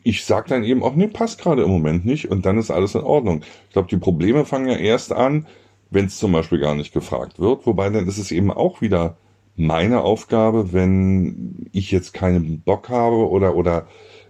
ich 0.03 0.25
sage 0.25 0.49
dann 0.49 0.63
eben 0.63 0.83
auch, 0.83 0.95
nee, 0.95 1.07
passt 1.07 1.39
gerade 1.39 1.63
im 1.63 1.69
Moment 1.69 2.05
nicht 2.05 2.29
und 2.29 2.45
dann 2.45 2.57
ist 2.57 2.71
alles 2.71 2.95
in 2.95 3.01
Ordnung. 3.01 3.43
Ich 3.67 3.73
glaube, 3.73 3.87
die 3.87 3.97
Probleme 3.97 4.43
fangen 4.43 4.67
ja 4.67 4.77
erst 4.77 5.13
an, 5.13 5.45
wenn 5.91 6.05
es 6.05 6.17
zum 6.17 6.31
Beispiel 6.31 6.59
gar 6.59 6.75
nicht 6.75 6.91
gefragt 6.91 7.39
wird. 7.39 7.65
Wobei 7.67 7.89
dann 7.89 8.07
ist 8.07 8.17
es 8.17 8.31
eben 8.31 8.51
auch 8.51 8.81
wieder 8.81 9.17
meine 9.55 10.01
Aufgabe, 10.01 10.73
wenn 10.73 11.67
ich 11.71 11.91
jetzt 11.91 12.13
keinen 12.13 12.61
Bock 12.61 12.89
habe 12.89 13.29
oder 13.29 13.55
oder 13.55 13.87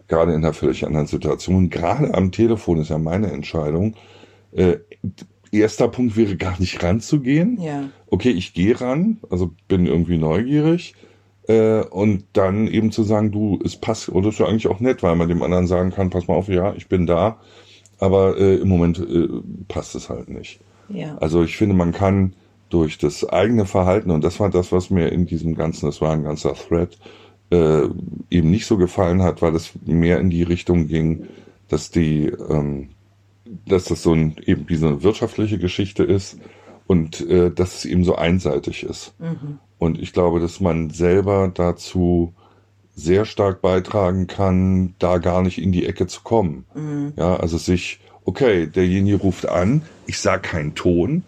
gerade 0.07 0.33
in 0.33 0.43
einer 0.43 0.53
völlig 0.53 0.85
anderen 0.85 1.07
Situation. 1.07 1.69
Gerade 1.69 2.13
am 2.13 2.31
Telefon 2.31 2.79
ist 2.79 2.89
ja 2.89 2.97
meine 2.97 3.31
Entscheidung. 3.31 3.95
Äh, 4.51 4.77
erster 5.51 5.87
Punkt 5.87 6.17
wäre 6.17 6.35
gar 6.35 6.59
nicht 6.59 6.83
ranzugehen. 6.83 7.59
Ja. 7.61 7.89
Okay, 8.07 8.31
ich 8.31 8.53
gehe 8.53 8.79
ran, 8.79 9.19
also 9.29 9.51
bin 9.67 9.85
irgendwie 9.85 10.17
neugierig. 10.17 10.95
Äh, 11.47 11.81
und 11.81 12.25
dann 12.33 12.67
eben 12.67 12.91
zu 12.91 13.03
sagen, 13.03 13.31
du, 13.31 13.59
es 13.63 13.77
passt, 13.77 14.09
oder 14.09 14.29
ist 14.29 14.39
ja 14.39 14.47
eigentlich 14.47 14.67
auch 14.67 14.79
nett, 14.79 15.03
weil 15.03 15.15
man 15.15 15.29
dem 15.29 15.43
anderen 15.43 15.67
sagen 15.67 15.91
kann, 15.91 16.09
pass 16.09 16.27
mal 16.27 16.35
auf, 16.35 16.49
ja, 16.49 16.73
ich 16.73 16.87
bin 16.87 17.05
da. 17.05 17.39
aber 17.99 18.37
äh, 18.37 18.55
im 18.55 18.67
Moment 18.67 18.99
äh, 18.99 19.27
passt 19.67 19.95
es 19.95 20.09
halt 20.09 20.29
nicht. 20.29 20.59
Ja. 20.89 21.17
Also 21.17 21.43
ich 21.43 21.57
finde, 21.57 21.75
man 21.75 21.91
kann 21.91 22.33
durch 22.69 22.97
das 22.97 23.27
eigene 23.27 23.65
Verhalten, 23.65 24.11
und 24.11 24.23
das 24.23 24.39
war 24.39 24.49
das, 24.49 24.71
was 24.71 24.89
mir 24.89 25.11
in 25.11 25.25
diesem 25.25 25.55
ganzen, 25.55 25.85
das 25.85 26.01
war 26.01 26.11
ein 26.11 26.23
ganzer 26.23 26.53
Thread, 26.53 26.97
äh, 27.49 27.87
eben 28.29 28.51
nicht 28.51 28.65
so 28.65 28.77
gefallen 28.77 29.21
hat, 29.23 29.41
weil 29.41 29.55
es 29.55 29.71
mehr 29.85 30.19
in 30.19 30.29
die 30.29 30.43
Richtung 30.43 30.87
ging, 30.87 31.27
dass 31.69 31.91
die, 31.91 32.25
ähm, 32.25 32.89
dass 33.65 33.85
das 33.85 34.03
so 34.03 34.13
ein, 34.13 34.35
eben 34.45 34.67
wie 34.67 34.75
so 34.75 34.87
eine 34.87 35.03
wirtschaftliche 35.03 35.57
Geschichte 35.57 36.03
ist 36.03 36.37
und 36.87 37.21
äh, 37.29 37.51
dass 37.51 37.77
es 37.77 37.85
eben 37.85 38.03
so 38.03 38.15
einseitig 38.15 38.83
ist. 38.83 39.13
Mhm. 39.19 39.59
Und 39.77 39.99
ich 40.01 40.13
glaube, 40.13 40.39
dass 40.39 40.59
man 40.59 40.89
selber 40.89 41.51
dazu 41.53 42.33
sehr 42.95 43.25
stark 43.25 43.61
beitragen 43.61 44.25
kann, 44.25 44.95
da 44.97 45.19
gar 45.19 45.43
nicht 45.43 45.61
in 45.61 45.71
die 45.71 45.85
Ecke 45.85 46.07
zu 46.07 46.21
kommen. 46.21 46.65
Mhm. 46.73 47.13
Ja, 47.15 47.37
also 47.37 47.57
sich, 47.57 47.99
okay, 48.25 48.65
derjenige 48.67 49.17
ruft 49.17 49.47
an, 49.47 49.83
ich 50.07 50.19
sag 50.19 50.43
keinen 50.43 50.73
Ton 50.73 51.23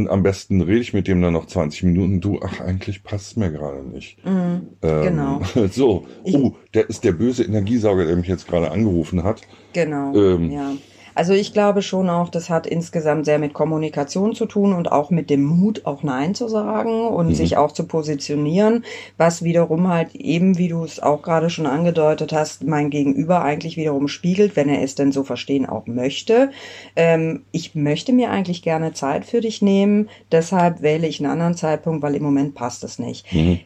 und 0.00 0.08
am 0.08 0.22
besten 0.22 0.60
rede 0.62 0.80
ich 0.80 0.92
mit 0.94 1.06
dem 1.06 1.20
dann 1.20 1.32
noch 1.34 1.46
20 1.46 1.82
Minuten. 1.84 2.20
Du, 2.20 2.40
ach, 2.42 2.60
eigentlich 2.60 3.02
passt 3.04 3.36
mir 3.36 3.50
gerade 3.50 3.82
nicht. 3.82 4.24
Mhm. 4.24 4.68
Ähm, 4.82 5.02
Genau. 5.02 5.40
So, 5.70 6.06
oh, 6.24 6.52
der 6.74 6.88
ist 6.88 7.04
der 7.04 7.12
böse 7.12 7.44
Energiesauger, 7.44 8.06
der 8.06 8.16
mich 8.16 8.28
jetzt 8.28 8.46
gerade 8.48 8.70
angerufen 8.70 9.22
hat. 9.24 9.42
Genau. 9.72 10.14
Ähm. 10.14 10.50
ja. 10.50 10.72
Also 11.20 11.34
ich 11.34 11.52
glaube 11.52 11.82
schon 11.82 12.08
auch, 12.08 12.30
das 12.30 12.48
hat 12.48 12.66
insgesamt 12.66 13.26
sehr 13.26 13.38
mit 13.38 13.52
Kommunikation 13.52 14.34
zu 14.34 14.46
tun 14.46 14.72
und 14.72 14.90
auch 14.90 15.10
mit 15.10 15.28
dem 15.28 15.44
Mut, 15.44 15.84
auch 15.84 16.02
Nein 16.02 16.34
zu 16.34 16.48
sagen 16.48 17.08
und 17.08 17.26
Mhm. 17.28 17.34
sich 17.34 17.58
auch 17.58 17.72
zu 17.72 17.84
positionieren, 17.84 18.86
was 19.18 19.42
wiederum 19.44 19.88
halt 19.88 20.14
eben, 20.14 20.56
wie 20.56 20.68
du 20.68 20.82
es 20.82 20.98
auch 20.98 21.20
gerade 21.20 21.50
schon 21.50 21.66
angedeutet 21.66 22.32
hast, 22.32 22.64
mein 22.64 22.88
Gegenüber 22.88 23.42
eigentlich 23.42 23.76
wiederum 23.76 24.08
spiegelt, 24.08 24.56
wenn 24.56 24.70
er 24.70 24.82
es 24.82 24.94
denn 24.94 25.12
so 25.12 25.22
verstehen 25.22 25.66
auch 25.66 25.86
möchte. 25.86 26.52
Ähm, 26.96 27.44
ich 27.52 27.74
möchte 27.74 28.14
mir 28.14 28.30
eigentlich 28.30 28.62
gerne 28.62 28.94
Zeit 28.94 29.26
für 29.26 29.42
dich 29.42 29.60
nehmen, 29.60 30.08
deshalb 30.32 30.80
wähle 30.80 31.06
ich 31.06 31.20
einen 31.20 31.30
anderen 31.30 31.54
Zeitpunkt, 31.54 32.00
weil 32.00 32.14
im 32.14 32.22
Moment 32.22 32.54
passt 32.54 32.82
es 32.82 32.98
nicht. 32.98 33.30
Mhm. 33.30 33.60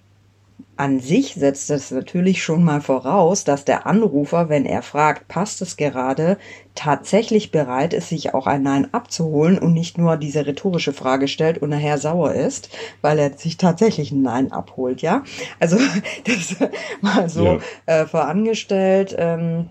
An 0.76 0.98
sich 0.98 1.34
setzt 1.34 1.70
es 1.70 1.92
natürlich 1.92 2.42
schon 2.42 2.64
mal 2.64 2.80
voraus, 2.80 3.44
dass 3.44 3.64
der 3.64 3.86
Anrufer, 3.86 4.48
wenn 4.48 4.66
er 4.66 4.82
fragt, 4.82 5.28
passt 5.28 5.62
es 5.62 5.76
gerade, 5.76 6.36
tatsächlich 6.74 7.52
bereit 7.52 7.92
ist, 7.94 8.08
sich 8.08 8.34
auch 8.34 8.48
ein 8.48 8.62
Nein 8.64 8.92
abzuholen 8.92 9.58
und 9.58 9.72
nicht 9.72 9.98
nur 9.98 10.16
diese 10.16 10.46
rhetorische 10.46 10.92
Frage 10.92 11.28
stellt 11.28 11.58
und 11.58 11.70
nachher 11.70 11.98
sauer 11.98 12.32
ist, 12.34 12.70
weil 13.02 13.20
er 13.20 13.36
sich 13.38 13.56
tatsächlich 13.56 14.10
ein 14.10 14.22
Nein 14.22 14.50
abholt, 14.50 15.00
ja? 15.00 15.22
Also 15.60 15.76
das 16.24 16.56
mal 17.00 17.28
so 17.28 17.44
Ja. 17.44 17.58
äh, 17.86 18.06
vorangestellt. 18.06 19.14
Ähm, 19.16 19.70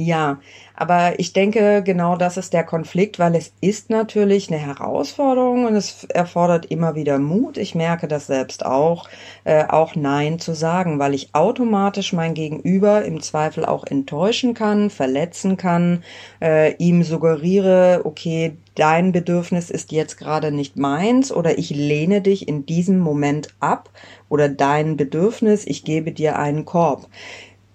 ja, 0.00 0.38
aber 0.76 1.18
ich 1.18 1.32
denke, 1.32 1.82
genau 1.82 2.16
das 2.16 2.36
ist 2.36 2.52
der 2.52 2.62
Konflikt, 2.62 3.18
weil 3.18 3.34
es 3.34 3.52
ist 3.60 3.90
natürlich 3.90 4.48
eine 4.48 4.60
Herausforderung 4.60 5.64
und 5.64 5.74
es 5.74 6.04
erfordert 6.04 6.66
immer 6.66 6.94
wieder 6.94 7.18
Mut. 7.18 7.58
Ich 7.58 7.74
merke 7.74 8.06
das 8.06 8.28
selbst 8.28 8.64
auch, 8.64 9.08
äh, 9.42 9.64
auch 9.64 9.96
Nein 9.96 10.38
zu 10.38 10.54
sagen, 10.54 11.00
weil 11.00 11.14
ich 11.14 11.34
automatisch 11.34 12.12
mein 12.12 12.34
Gegenüber 12.34 13.04
im 13.04 13.20
Zweifel 13.20 13.64
auch 13.64 13.84
enttäuschen 13.84 14.54
kann, 14.54 14.90
verletzen 14.90 15.56
kann, 15.56 16.04
äh, 16.40 16.76
ihm 16.76 17.02
suggeriere, 17.02 18.02
okay, 18.04 18.56
dein 18.76 19.10
Bedürfnis 19.10 19.68
ist 19.68 19.90
jetzt 19.90 20.16
gerade 20.16 20.52
nicht 20.52 20.76
meins 20.76 21.32
oder 21.32 21.58
ich 21.58 21.70
lehne 21.70 22.20
dich 22.20 22.46
in 22.46 22.64
diesem 22.64 23.00
Moment 23.00 23.48
ab 23.58 23.90
oder 24.28 24.48
dein 24.48 24.96
Bedürfnis, 24.96 25.66
ich 25.66 25.82
gebe 25.82 26.12
dir 26.12 26.38
einen 26.38 26.64
Korb. 26.64 27.08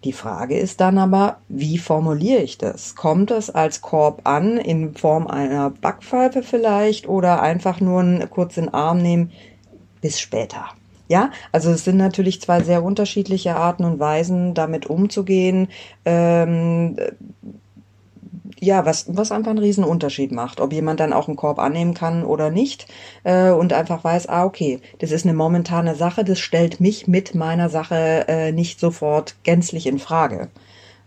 Die 0.04 0.14
Frage 0.14 0.58
ist 0.58 0.82
dann 0.82 0.98
aber, 0.98 1.38
wie 1.48 1.78
formuliere 1.78 2.42
ich 2.42 2.58
das? 2.58 2.96
Kommt 2.96 3.32
es 3.32 3.50
als 3.50 3.82
Korb 3.82 4.22
an 4.26 4.58
in 4.58 4.96
Form 4.96 5.28
einer 5.28 5.70
Backpfeife 5.70 6.44
vielleicht 6.44 7.08
oder 7.08 7.42
einfach 7.42 7.80
nur 7.80 8.02
einen 8.02 8.30
kurzen 8.30 8.74
Arm 8.74 8.98
nehmen? 8.98 9.32
Bis 10.02 10.20
später. 10.20 10.66
Ja, 11.08 11.32
also 11.52 11.72
es 11.72 11.86
sind 11.86 11.98
natürlich 11.98 12.42
zwei 12.42 12.62
sehr 12.62 12.84
unterschiedliche 12.84 13.56
Arten 13.56 13.86
und 13.86 14.00
Weisen, 14.00 14.54
damit 14.54 14.88
umzugehen. 14.88 15.70
Ähm, 16.06 16.98
ja, 18.64 18.86
was, 18.86 19.06
was 19.10 19.32
einfach 19.32 19.52
einen 19.52 19.60
riesen 19.60 19.84
Unterschied 19.84 20.32
macht, 20.32 20.62
ob 20.62 20.72
jemand 20.72 21.00
dann 21.00 21.14
auch 21.14 21.28
einen 21.28 21.36
Korb 21.36 21.60
annehmen 21.60 21.94
kann 21.94 22.24
oder 22.24 22.50
nicht 22.50 22.88
äh, 23.24 23.50
und 23.50 23.74
einfach 23.74 24.04
weiß, 24.04 24.28
ah, 24.30 24.46
okay, 24.46 24.80
das 25.00 25.12
ist 25.12 25.26
eine 25.26 25.34
momentane 25.34 25.96
Sache, 25.96 26.24
das 26.24 26.40
stellt 26.40 26.80
mich 26.80 27.08
mit 27.08 27.36
meiner 27.36 27.70
Sache 27.70 28.26
äh, 28.28 28.52
nicht 28.54 28.80
sofort 28.80 29.36
gänzlich 29.44 29.86
in 29.86 30.00
Frage. 30.00 30.50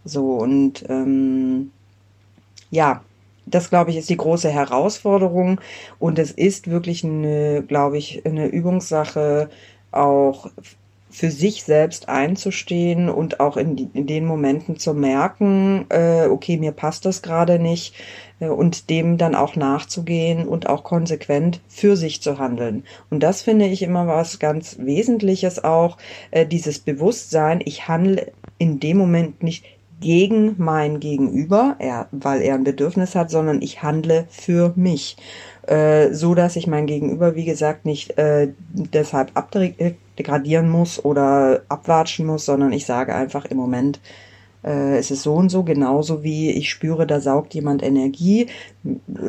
So 0.05 0.35
und 0.35 0.85
ähm, 0.89 1.73
ja, 2.71 3.03
das 3.47 3.71
glaube 3.71 3.91
ich 3.91 3.97
ist 3.97 4.11
die 4.11 4.17
große 4.19 4.51
Herausforderung 4.51 5.61
und 5.99 6.19
es 6.19 6.33
ist 6.33 6.69
wirklich 6.69 7.05
eine, 7.05 7.63
glaube 7.63 7.97
ich, 7.97 8.27
eine 8.27 8.49
Übungssache 8.49 9.49
auch 9.93 10.51
für 11.11 11.31
sich 11.31 11.65
selbst 11.65 12.09
einzustehen 12.09 13.09
und 13.09 13.41
auch 13.41 13.57
in, 13.57 13.91
in 13.95 14.07
den 14.07 14.27
Momenten 14.27 14.79
zu 14.79 14.93
merken, 14.93 15.87
äh, 15.89 16.27
okay, 16.27 16.57
mir 16.57 16.73
passt 16.73 17.05
das 17.05 17.23
gerade 17.23 17.59
nicht 17.59 17.95
äh, 18.41 18.49
und 18.49 18.91
dem 18.91 19.17
dann 19.17 19.35
auch 19.35 19.57
nachzugehen 19.57 20.47
und 20.47 20.69
auch 20.69 20.85
konsequent 20.85 21.61
für 21.69 21.97
sich 21.97 22.23
zu 22.23 22.39
handeln. 22.39 22.85
Und 23.11 23.23
das 23.23 23.43
finde 23.43 23.67
ich 23.67 23.83
immer 23.83 24.07
was 24.07 24.39
ganz 24.39 24.79
Wesentliches 24.79 25.63
auch, 25.63 25.97
äh, 26.31 26.47
dieses 26.47 26.81
Bewusstsein, 26.81 27.61
ich 27.65 27.89
handle 27.89 28.33
in 28.59 28.81
dem 28.81 28.97
Moment 28.99 29.43
nicht 29.43 29.65
gegen 30.01 30.57
mein 30.59 31.01
Gegenüber, 31.01 31.77
er, 31.79 32.09
weil 32.11 32.43
er 32.43 32.55
ein 32.55 32.65
Bedürfnis 32.65 33.15
hat, 33.15 33.31
sondern 33.31 33.63
ich 33.63 33.83
handle 33.83 34.27
für 34.29 34.73
mich, 34.77 35.17
äh, 35.67 36.13
so 36.13 36.35
dass 36.35 36.57
ich 36.57 36.67
mein 36.67 36.87
Gegenüber, 36.87 37.35
wie 37.35 37.45
gesagt, 37.45 37.87
nicht 37.87 38.19
äh, 38.19 38.49
deshalb 38.73 39.31
abdegradieren 40.17 40.71
muss 40.71 41.05
oder 41.05 41.63
abwatschen 41.69 42.27
muss, 42.27 42.47
sondern 42.47 42.73
ich 42.73 42.87
sage 42.87 43.15
einfach 43.15 43.45
im 43.45 43.59
Moment, 43.59 44.01
äh, 44.65 44.97
es 44.97 45.11
ist 45.11 45.23
so 45.23 45.35
und 45.35 45.51
so, 45.51 45.63
genauso 45.63 46.23
wie 46.23 46.51
ich 46.51 46.71
spüre, 46.71 47.07
da 47.07 47.21
saugt 47.21 47.55
jemand 47.55 47.83
Energie, 47.83 48.47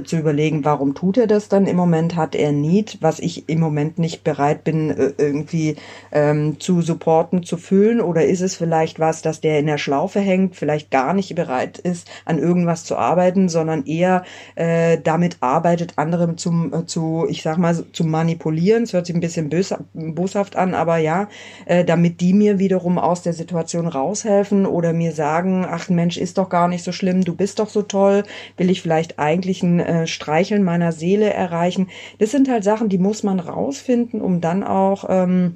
zu 0.03 0.17
überlegen, 0.17 0.65
warum 0.65 0.93
tut 0.93 1.17
er 1.17 1.27
das 1.27 1.49
dann? 1.49 1.65
Im 1.67 1.75
Moment, 1.75 2.15
hat 2.15 2.35
er 2.35 2.51
Need, 2.51 2.97
was 3.01 3.19
ich 3.19 3.49
im 3.49 3.59
Moment 3.59 3.99
nicht 3.99 4.23
bereit 4.23 4.63
bin, 4.63 4.89
äh, 4.89 5.13
irgendwie 5.17 5.75
ähm, 6.11 6.59
zu 6.59 6.81
supporten, 6.81 7.43
zu 7.43 7.57
füllen, 7.57 8.01
oder 8.01 8.25
ist 8.25 8.41
es 8.41 8.55
vielleicht 8.55 8.99
was, 8.99 9.21
dass 9.21 9.41
der 9.41 9.59
in 9.59 9.67
der 9.67 9.77
Schlaufe 9.77 10.19
hängt, 10.19 10.55
vielleicht 10.55 10.91
gar 10.91 11.13
nicht 11.13 11.33
bereit 11.35 11.77
ist, 11.77 12.07
an 12.25 12.39
irgendwas 12.39 12.83
zu 12.83 12.97
arbeiten, 12.97 13.49
sondern 13.49 13.85
eher 13.85 14.23
äh, 14.55 14.97
damit 15.03 15.37
arbeitet, 15.41 15.93
anderem 15.95 16.37
zum, 16.37 16.73
äh, 16.73 16.85
zu, 16.85 17.25
ich 17.29 17.41
sag 17.41 17.57
mal, 17.57 17.75
zu 17.91 18.03
manipulieren, 18.03 18.83
es 18.83 18.93
hört 18.93 19.05
sich 19.05 19.15
ein 19.15 19.21
bisschen 19.21 19.49
bös, 19.49 19.73
boshaft 19.93 20.55
an, 20.55 20.73
aber 20.73 20.97
ja, 20.97 21.27
äh, 21.65 21.83
damit 21.83 22.21
die 22.21 22.33
mir 22.33 22.59
wiederum 22.59 22.97
aus 22.97 23.21
der 23.21 23.33
Situation 23.33 23.87
raushelfen 23.87 24.65
oder 24.65 24.93
mir 24.93 25.11
sagen, 25.11 25.65
ach 25.69 25.89
Mensch, 25.89 26.17
ist 26.17 26.37
doch 26.37 26.49
gar 26.49 26.67
nicht 26.67 26.83
so 26.83 26.91
schlimm, 26.91 27.23
du 27.23 27.35
bist 27.35 27.59
doch 27.59 27.69
so 27.69 27.81
toll, 27.81 28.23
will 28.57 28.69
ich 28.69 28.81
vielleicht 28.81 29.19
eigentlich 29.19 29.46
ein 29.63 29.79
äh, 29.79 30.07
Streicheln 30.07 30.63
meiner 30.63 30.91
Seele 30.91 31.33
erreichen. 31.33 31.89
Das 32.19 32.31
sind 32.31 32.49
halt 32.49 32.63
Sachen, 32.63 32.89
die 32.89 32.97
muss 32.97 33.23
man 33.23 33.39
rausfinden, 33.39 34.21
um 34.21 34.41
dann 34.41 34.63
auch 34.63 35.05
ähm, 35.09 35.55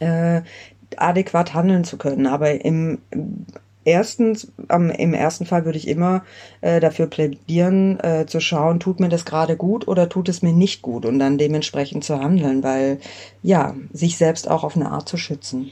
äh, 0.00 0.42
adäquat 0.96 1.54
handeln 1.54 1.84
zu 1.84 1.96
können. 1.98 2.26
Aber 2.26 2.64
im, 2.64 2.98
erstens, 3.84 4.52
am, 4.68 4.90
im 4.90 5.14
ersten 5.14 5.46
Fall 5.46 5.64
würde 5.64 5.78
ich 5.78 5.88
immer 5.88 6.24
äh, 6.60 6.80
dafür 6.80 7.06
plädieren, 7.06 7.98
äh, 8.00 8.26
zu 8.26 8.40
schauen, 8.40 8.80
tut 8.80 9.00
mir 9.00 9.08
das 9.08 9.24
gerade 9.24 9.56
gut 9.56 9.88
oder 9.88 10.08
tut 10.08 10.28
es 10.28 10.42
mir 10.42 10.52
nicht 10.52 10.82
gut 10.82 11.06
und 11.06 11.18
dann 11.18 11.38
dementsprechend 11.38 12.04
zu 12.04 12.18
handeln, 12.20 12.62
weil 12.62 12.98
ja, 13.42 13.74
sich 13.92 14.16
selbst 14.18 14.50
auch 14.50 14.64
auf 14.64 14.76
eine 14.76 14.90
Art 14.90 15.08
zu 15.08 15.16
schützen. 15.16 15.70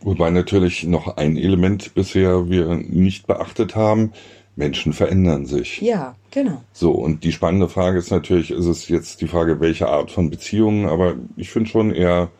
Wobei 0.00 0.28
natürlich 0.28 0.84
noch 0.84 1.16
ein 1.16 1.38
Element 1.38 1.94
bisher 1.94 2.50
wir 2.50 2.74
nicht 2.74 3.26
beachtet 3.26 3.74
haben. 3.74 4.12
Menschen 4.56 4.92
verändern 4.92 5.46
sich. 5.46 5.80
Ja, 5.80 6.14
genau. 6.30 6.62
So, 6.72 6.92
und 6.92 7.24
die 7.24 7.32
spannende 7.32 7.68
Frage 7.68 7.98
ist 7.98 8.10
natürlich, 8.10 8.50
ist 8.50 8.66
es 8.66 8.88
jetzt 8.88 9.20
die 9.20 9.26
Frage, 9.26 9.60
welche 9.60 9.88
Art 9.88 10.10
von 10.10 10.30
Beziehungen, 10.30 10.86
aber 10.86 11.16
ich 11.36 11.50
finde 11.50 11.68
schon 11.70 11.90
eher, 11.92 12.30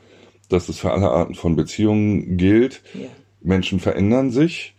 dass 0.49 0.69
es 0.69 0.79
für 0.79 0.93
alle 0.93 1.11
Arten 1.11 1.35
von 1.35 1.57
Beziehungen 1.57 2.37
gilt. 2.37 2.83
Ja. 2.95 3.09
Menschen 3.41 3.81
verändern 3.81 4.31
sich 4.31 4.75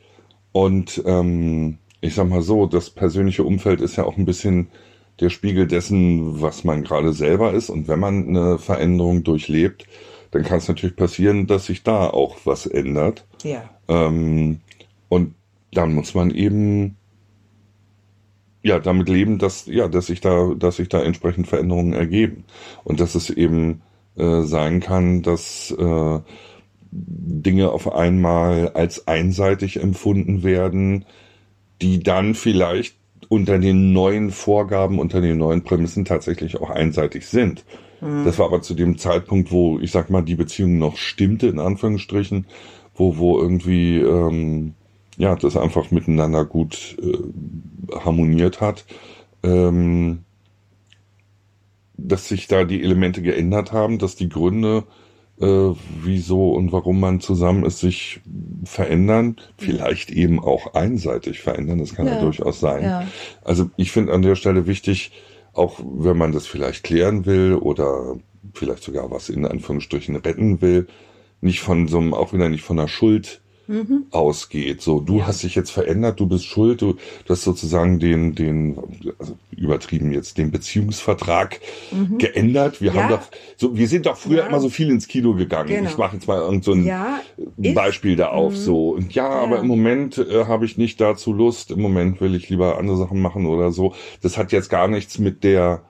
und 0.52 1.04
ähm, 1.06 1.78
ich 2.02 2.16
sag 2.16 2.30
mal 2.30 2.42
so, 2.42 2.66
das 2.66 2.90
persönliche 2.90 3.44
Umfeld 3.44 3.82
ist 3.82 3.96
ja 3.98 4.06
auch 4.06 4.18
ein 4.18 4.26
bisschen 4.26 4.70
der 5.20 5.30
Spiegel 5.30 5.68
dessen, 5.68 6.42
was 6.42 6.64
man 6.64 6.84
gerade 6.84 7.14
selber 7.14 7.54
ist. 7.54 7.70
Und 7.70 7.88
wenn 7.88 8.00
man 8.00 8.28
eine 8.28 8.60
Veränderung 8.60 9.24
durchlebt, 9.24 9.86
dann 10.32 10.44
kann 10.44 10.58
es 10.58 10.68
natürlich 10.68 10.96
passieren, 10.96 11.48
dass 11.48 11.66
sich 11.66 11.84
da 11.84 12.10
auch 12.10 12.38
was 12.46 12.66
ändert. 12.66 13.26
Ja. 13.44 13.70
Ähm, 13.88 14.62
und 15.10 15.36
dann 15.72 15.94
muss 15.94 16.14
man 16.14 16.32
eben 16.32 16.98
ja 18.66 18.80
damit 18.80 19.08
leben, 19.10 19.38
dass 19.38 19.68
ja, 19.68 19.88
dass 19.88 20.08
sich 20.08 20.22
da, 20.22 20.54
dass 20.58 20.78
sich 20.78 20.90
da 20.90 21.02
entsprechend 21.02 21.48
Veränderungen 21.48 21.94
ergeben 21.94 22.46
und 22.84 23.00
dass 23.00 23.14
es 23.14 23.30
eben 23.30 23.84
äh, 24.18 24.42
sein 24.42 24.80
kann, 24.80 25.22
dass 25.22 25.72
äh, 25.78 26.20
Dinge 26.92 27.70
auf 27.70 27.94
einmal 27.94 28.70
als 28.70 29.08
einseitig 29.08 29.80
empfunden 29.80 30.44
werden, 30.44 31.06
die 31.82 32.02
dann 32.02 32.34
vielleicht 32.34 32.96
unter 33.30 33.60
den 33.60 33.94
neuen 33.94 34.32
Vorgaben, 34.32 34.98
unter 34.98 35.22
den 35.22 35.38
neuen 35.38 35.64
Prämissen 35.64 36.04
tatsächlich 36.06 36.60
auch 36.60 36.72
einseitig 36.72 37.28
sind. 37.28 37.66
Mhm. 38.02 38.26
Das 38.26 38.40
war 38.40 38.48
aber 38.48 38.64
zu 38.64 38.74
dem 38.74 38.98
Zeitpunkt, 38.98 39.52
wo, 39.52 39.78
ich 39.80 39.92
sag 39.92 40.10
mal, 40.10 40.24
die 40.24 40.36
Beziehung 40.36 40.80
noch 40.80 40.98
stimmte, 40.98 41.48
in 41.48 41.60
Anführungsstrichen, 41.60 42.48
wo, 42.96 43.18
wo 43.18 43.40
irgendwie, 43.40 44.00
ähm, 44.00 44.74
ja, 45.18 45.36
das 45.36 45.58
einfach 45.58 45.92
miteinander 45.92 46.46
gut 46.46 46.98
äh, 47.02 47.98
harmoniert 48.00 48.62
hat. 48.62 48.86
Ähm, 49.44 50.24
dass 51.98 52.28
sich 52.28 52.48
da 52.48 52.66
die 52.66 52.84
Elemente 52.84 53.22
geändert 53.22 53.72
haben, 53.72 54.00
dass 54.00 54.16
die 54.16 54.28
Gründe 54.28 54.84
äh, 55.40 55.72
wieso 56.02 56.52
und 56.52 56.72
warum 56.72 57.00
man 57.00 57.20
zusammen 57.20 57.66
ist, 57.66 57.80
sich 57.80 58.22
verändern, 58.64 59.36
vielleicht 59.58 60.12
eben 60.12 60.40
auch 60.40 60.74
einseitig 60.74 61.42
verändern, 61.42 61.80
das 61.80 61.94
kann 61.94 62.08
ja, 62.08 62.16
ja 62.16 62.22
durchaus 62.22 62.60
sein. 62.60 62.84
Ja. 62.84 63.08
Also 63.44 63.70
ich 63.76 63.92
finde 63.92 64.14
an 64.14 64.22
der 64.22 64.36
Stelle 64.36 64.66
wichtig, 64.66 65.12
auch 65.54 65.80
wenn 65.84 66.18
man 66.18 66.32
das 66.32 66.48
vielleicht 66.48 66.84
klären 66.84 67.26
will 67.26 67.56
oder 67.56 68.18
vielleicht 68.54 68.84
sogar 68.84 69.12
was 69.12 69.30
in 69.30 69.46
Anführungsstrichen 69.46 70.16
retten 70.16 70.62
will, 70.62 70.88
nicht 71.42 71.60
von 71.60 71.88
so 71.88 71.98
einem, 71.98 72.14
auch 72.14 72.34
wieder 72.34 72.50
nicht 72.50 72.64
von 72.64 72.78
der 72.78 72.88
Schuld 72.88 73.42
mhm. 73.68 74.06
ausgeht. 74.12 74.82
So, 74.82 75.00
du 75.00 75.20
ja. 75.20 75.28
hast 75.28 75.44
dich 75.44 75.56
jetzt 75.56 75.72
verändert, 75.72 76.20
du 76.20 76.28
bist 76.28 76.46
schuld, 76.46 76.82
du, 76.82 76.94
du 76.94 77.30
hast 77.30 77.44
sozusagen 77.44 78.00
den, 78.00 78.36
den, 78.36 78.78
also 79.20 79.38
übertrieben 79.52 80.12
jetzt, 80.12 80.38
den 80.38 80.52
Beziehungsvertrag 80.52 81.60
mhm. 81.92 82.18
geändert. 82.18 82.82
Wir 82.82 82.94
ja. 82.94 83.04
haben 83.04 83.10
doch, 83.10 83.22
so, 83.58 83.76
wir 83.76 83.88
sind 83.88 84.06
doch 84.06 84.18
früher 84.18 84.40
ja. 84.40 84.48
immer 84.48 84.60
so 84.60 84.70
viel 84.70 84.90
ins 84.90 85.08
Kino 85.08 85.34
gegangen. 85.34 85.70
Genau. 85.70 85.90
Ich 85.90 85.98
mache 85.98 86.16
jetzt 86.16 86.28
mal 86.28 86.40
irgend 86.40 86.64
so 86.64 86.74
ein 86.74 86.86
Beispiel 87.74 88.16
da 88.16 88.30
auf, 88.30 88.54
mhm. 88.54 88.58
so. 88.58 88.90
Und 88.92 89.14
ja, 89.14 89.30
aber 89.30 89.60
im 89.60 89.68
Moment 89.68 90.18
äh, 90.18 90.46
habe 90.46 90.66
ich 90.66 90.78
nicht 90.78 91.00
dazu 91.02 91.34
Lust. 91.34 91.72
Im 91.72 91.82
Moment 91.82 92.22
will 92.22 92.36
ich 92.36 92.50
lieber 92.50 92.78
andere 92.78 92.98
Sachen 92.98 93.22
machen 93.22 93.46
oder 93.46 93.72
so. 93.72 93.94
Das 94.22 94.38
hat 94.38 94.52
jetzt 94.52 94.70
gar 94.70 94.88
nichts 94.88 95.20
mit 95.20 95.44
der 95.44 95.84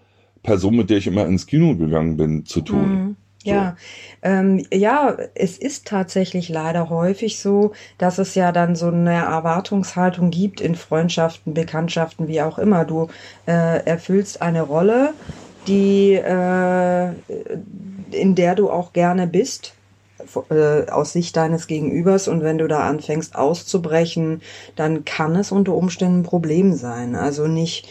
Person, 0.43 0.75
mit 0.75 0.89
der 0.89 0.97
ich 0.97 1.07
immer 1.07 1.25
ins 1.25 1.47
Kino 1.47 1.75
gegangen 1.75 2.17
bin, 2.17 2.45
zu 2.45 2.61
tun. 2.61 3.17
Ja, 3.45 3.77
ähm, 4.21 4.65
ja, 4.71 5.17
es 5.35 5.57
ist 5.57 5.87
tatsächlich 5.87 6.49
leider 6.49 6.89
häufig 6.89 7.39
so, 7.39 7.73
dass 7.97 8.17
es 8.17 8.35
ja 8.35 8.51
dann 8.51 8.75
so 8.75 8.87
eine 8.87 9.13
Erwartungshaltung 9.13 10.31
gibt 10.31 10.61
in 10.61 10.75
Freundschaften, 10.75 11.53
Bekanntschaften, 11.53 12.27
wie 12.27 12.41
auch 12.41 12.57
immer. 12.57 12.85
Du 12.85 13.07
äh, 13.47 13.85
erfüllst 13.85 14.41
eine 14.41 14.63
Rolle, 14.63 15.13
die 15.67 16.13
äh, 16.13 17.09
in 18.11 18.35
der 18.35 18.55
du 18.55 18.69
auch 18.69 18.93
gerne 18.93 19.27
bist 19.27 19.73
äh, 20.49 20.89
aus 20.89 21.13
Sicht 21.13 21.35
deines 21.35 21.67
Gegenübers 21.67 22.27
und 22.27 22.41
wenn 22.41 22.57
du 22.57 22.67
da 22.67 22.87
anfängst 22.87 23.35
auszubrechen, 23.35 24.41
dann 24.75 25.05
kann 25.05 25.35
es 25.35 25.51
unter 25.51 25.73
Umständen 25.73 26.19
ein 26.19 26.23
Problem 26.23 26.73
sein. 26.73 27.15
Also 27.15 27.47
nicht 27.47 27.87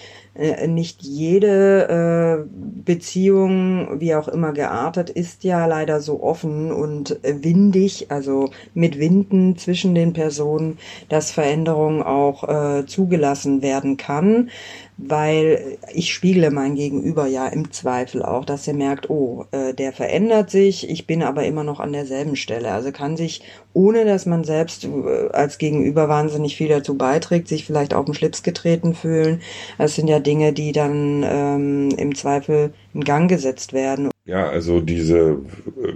nicht 0.66 1.02
jede 1.02 2.44
äh, 2.44 2.50
Beziehung, 2.84 4.00
wie 4.00 4.14
auch 4.14 4.26
immer 4.26 4.52
geartet, 4.52 5.08
ist 5.10 5.44
ja 5.44 5.66
leider 5.66 6.00
so 6.00 6.22
offen 6.22 6.72
und 6.72 7.18
windig, 7.22 8.10
also 8.10 8.50
mit 8.74 8.98
Winden 8.98 9.56
zwischen 9.56 9.94
den 9.94 10.12
Personen, 10.12 10.78
dass 11.08 11.30
Veränderung 11.30 12.02
auch 12.02 12.48
äh, 12.48 12.86
zugelassen 12.86 13.62
werden 13.62 13.96
kann 13.96 14.50
weil 14.96 15.78
ich 15.92 16.14
spiegle 16.14 16.50
mein 16.50 16.76
Gegenüber 16.76 17.26
ja 17.26 17.48
im 17.48 17.72
Zweifel 17.72 18.22
auch, 18.22 18.44
dass 18.44 18.68
er 18.68 18.74
merkt, 18.74 19.10
oh, 19.10 19.44
äh, 19.50 19.74
der 19.74 19.92
verändert 19.92 20.50
sich, 20.50 20.88
ich 20.88 21.06
bin 21.06 21.22
aber 21.22 21.44
immer 21.44 21.64
noch 21.64 21.80
an 21.80 21.92
derselben 21.92 22.36
Stelle. 22.36 22.70
Also 22.70 22.92
kann 22.92 23.16
sich, 23.16 23.42
ohne 23.72 24.04
dass 24.04 24.24
man 24.24 24.44
selbst 24.44 24.84
äh, 24.84 25.28
als 25.32 25.58
Gegenüber 25.58 26.08
wahnsinnig 26.08 26.56
viel 26.56 26.68
dazu 26.68 26.96
beiträgt, 26.96 27.48
sich 27.48 27.64
vielleicht 27.64 27.92
auf 27.92 28.04
den 28.04 28.14
Schlips 28.14 28.44
getreten 28.44 28.94
fühlen. 28.94 29.40
Das 29.78 29.96
sind 29.96 30.06
ja 30.06 30.20
Dinge, 30.20 30.52
die 30.52 30.70
dann 30.70 31.24
ähm, 31.26 31.88
im 31.96 32.14
Zweifel 32.14 32.72
in 32.94 33.02
Gang 33.02 33.28
gesetzt 33.28 33.72
werden. 33.72 34.10
Ja, 34.26 34.48
also 34.48 34.80
diese, 34.80 35.38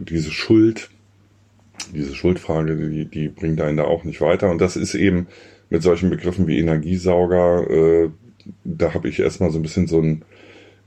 diese 0.00 0.32
Schuld, 0.32 0.90
diese 1.94 2.16
Schuldfrage, 2.16 2.76
die, 2.76 3.04
die 3.04 3.28
bringt 3.28 3.60
einen 3.60 3.76
da 3.76 3.84
auch 3.84 4.02
nicht 4.02 4.20
weiter. 4.20 4.50
Und 4.50 4.60
das 4.60 4.76
ist 4.76 4.94
eben 4.94 5.28
mit 5.70 5.82
solchen 5.82 6.10
Begriffen 6.10 6.48
wie 6.48 6.58
Energiesauger, 6.58 7.70
äh, 7.70 8.10
da 8.64 8.94
habe 8.94 9.08
ich 9.08 9.18
erstmal 9.20 9.50
so 9.50 9.58
ein 9.58 9.62
bisschen 9.62 9.86
so 9.86 10.00
ein, 10.00 10.24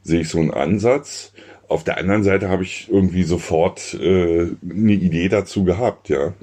sehe 0.04 0.22
ich 0.22 0.30
so 0.30 0.40
einen 0.40 0.52
Ansatz. 0.52 1.34
Auf 1.68 1.84
der 1.84 1.98
anderen 1.98 2.24
Seite 2.24 2.50
habe 2.50 2.64
ich 2.64 2.90
irgendwie 2.92 3.24
sofort 3.24 3.94
äh, 3.94 4.48
eine 4.70 4.94
Idee 4.94 5.30
dazu 5.30 5.64
gehabt, 5.64 6.10
ja. 6.10 6.34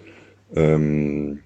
Ähm, 0.54 1.40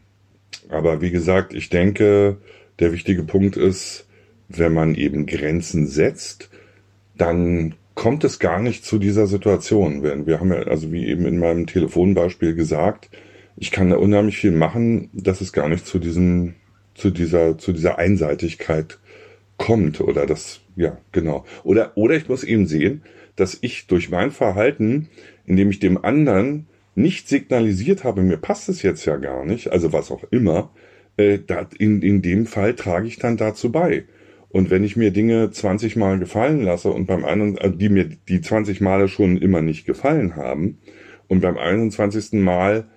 aber 0.68 1.00
wie 1.00 1.10
gesagt, 1.10 1.54
ich 1.54 1.68
denke, 1.68 2.36
der 2.78 2.92
wichtige 2.92 3.24
Punkt 3.24 3.56
ist, 3.56 4.06
wenn 4.48 4.72
man 4.72 4.94
eben 4.94 5.26
Grenzen 5.26 5.86
setzt, 5.86 6.50
dann 7.16 7.74
kommt 7.94 8.24
es 8.24 8.38
gar 8.38 8.60
nicht 8.60 8.84
zu 8.84 8.98
dieser 8.98 9.26
Situation. 9.26 10.02
Wir 10.02 10.40
haben 10.40 10.52
ja, 10.52 10.60
also 10.62 10.92
wie 10.92 11.06
eben 11.06 11.26
in 11.26 11.38
meinem 11.38 11.66
Telefonbeispiel 11.66 12.54
gesagt, 12.54 13.10
ich 13.56 13.70
kann 13.70 13.90
da 13.90 13.96
unheimlich 13.96 14.38
viel 14.38 14.52
machen, 14.52 15.10
dass 15.12 15.40
es 15.40 15.52
gar 15.52 15.68
nicht 15.68 15.86
zu 15.86 15.98
diesem, 15.98 16.54
zu 16.94 17.10
dieser, 17.10 17.58
zu 17.58 17.72
dieser 17.72 17.98
Einseitigkeit 17.98 18.98
kommt 19.62 20.00
oder 20.00 20.26
das, 20.26 20.60
ja, 20.74 20.98
genau. 21.12 21.44
Oder, 21.62 21.92
oder 21.96 22.16
ich 22.16 22.28
muss 22.28 22.42
eben 22.42 22.66
sehen, 22.66 23.02
dass 23.36 23.56
ich 23.60 23.86
durch 23.86 24.10
mein 24.10 24.32
Verhalten, 24.32 25.08
indem 25.46 25.70
ich 25.70 25.78
dem 25.78 26.04
anderen 26.04 26.66
nicht 26.96 27.28
signalisiert 27.28 28.02
habe, 28.02 28.22
mir 28.22 28.38
passt 28.38 28.68
es 28.68 28.82
jetzt 28.82 29.04
ja 29.04 29.16
gar 29.16 29.44
nicht, 29.44 29.70
also 29.70 29.92
was 29.92 30.10
auch 30.10 30.24
immer, 30.32 30.72
äh, 31.16 31.38
in, 31.78 32.02
in 32.02 32.22
dem 32.22 32.46
Fall 32.46 32.74
trage 32.74 33.06
ich 33.06 33.18
dann 33.18 33.36
dazu 33.36 33.70
bei. 33.70 34.04
Und 34.48 34.70
wenn 34.70 34.82
ich 34.82 34.96
mir 34.96 35.12
Dinge 35.12 35.50
20 35.50 35.94
Mal 35.94 36.18
gefallen 36.18 36.62
lasse 36.62 36.90
und 36.90 37.06
beim 37.06 37.24
einen, 37.24 37.56
also 37.56 37.76
die 37.76 37.88
mir 37.88 38.04
die 38.04 38.40
20 38.40 38.80
Male 38.80 39.06
schon 39.06 39.38
immer 39.38 39.62
nicht 39.62 39.86
gefallen 39.86 40.34
haben 40.34 40.78
und 41.28 41.40
beim 41.40 41.56
21. 41.56 42.32
Mal 42.32 42.88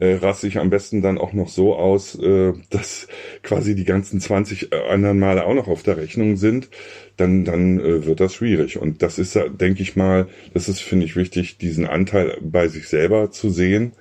äh, 0.00 0.14
raste 0.14 0.46
ich 0.46 0.58
am 0.58 0.70
besten 0.70 1.02
dann 1.02 1.18
auch 1.18 1.32
noch 1.32 1.48
so 1.48 1.76
aus, 1.76 2.18
äh, 2.18 2.52
dass 2.70 3.08
quasi 3.42 3.74
die 3.74 3.84
ganzen 3.84 4.20
20 4.20 4.72
äh, 4.72 4.76
anderen 4.90 5.18
Male 5.18 5.44
auch 5.44 5.54
noch 5.54 5.68
auf 5.68 5.82
der 5.82 5.96
Rechnung 5.96 6.36
sind, 6.36 6.70
dann, 7.16 7.44
dann 7.44 7.78
äh, 7.78 8.04
wird 8.06 8.20
das 8.20 8.34
schwierig. 8.34 8.78
Und 8.78 9.02
das 9.02 9.18
ist, 9.18 9.38
denke 9.60 9.82
ich 9.82 9.96
mal, 9.96 10.28
das 10.54 10.68
ist, 10.68 10.80
finde 10.80 11.06
ich, 11.06 11.16
wichtig, 11.16 11.58
diesen 11.58 11.86
Anteil 11.86 12.38
bei 12.40 12.68
sich 12.68 12.88
selber 12.88 13.30
zu 13.30 13.50
sehen. 13.50 13.92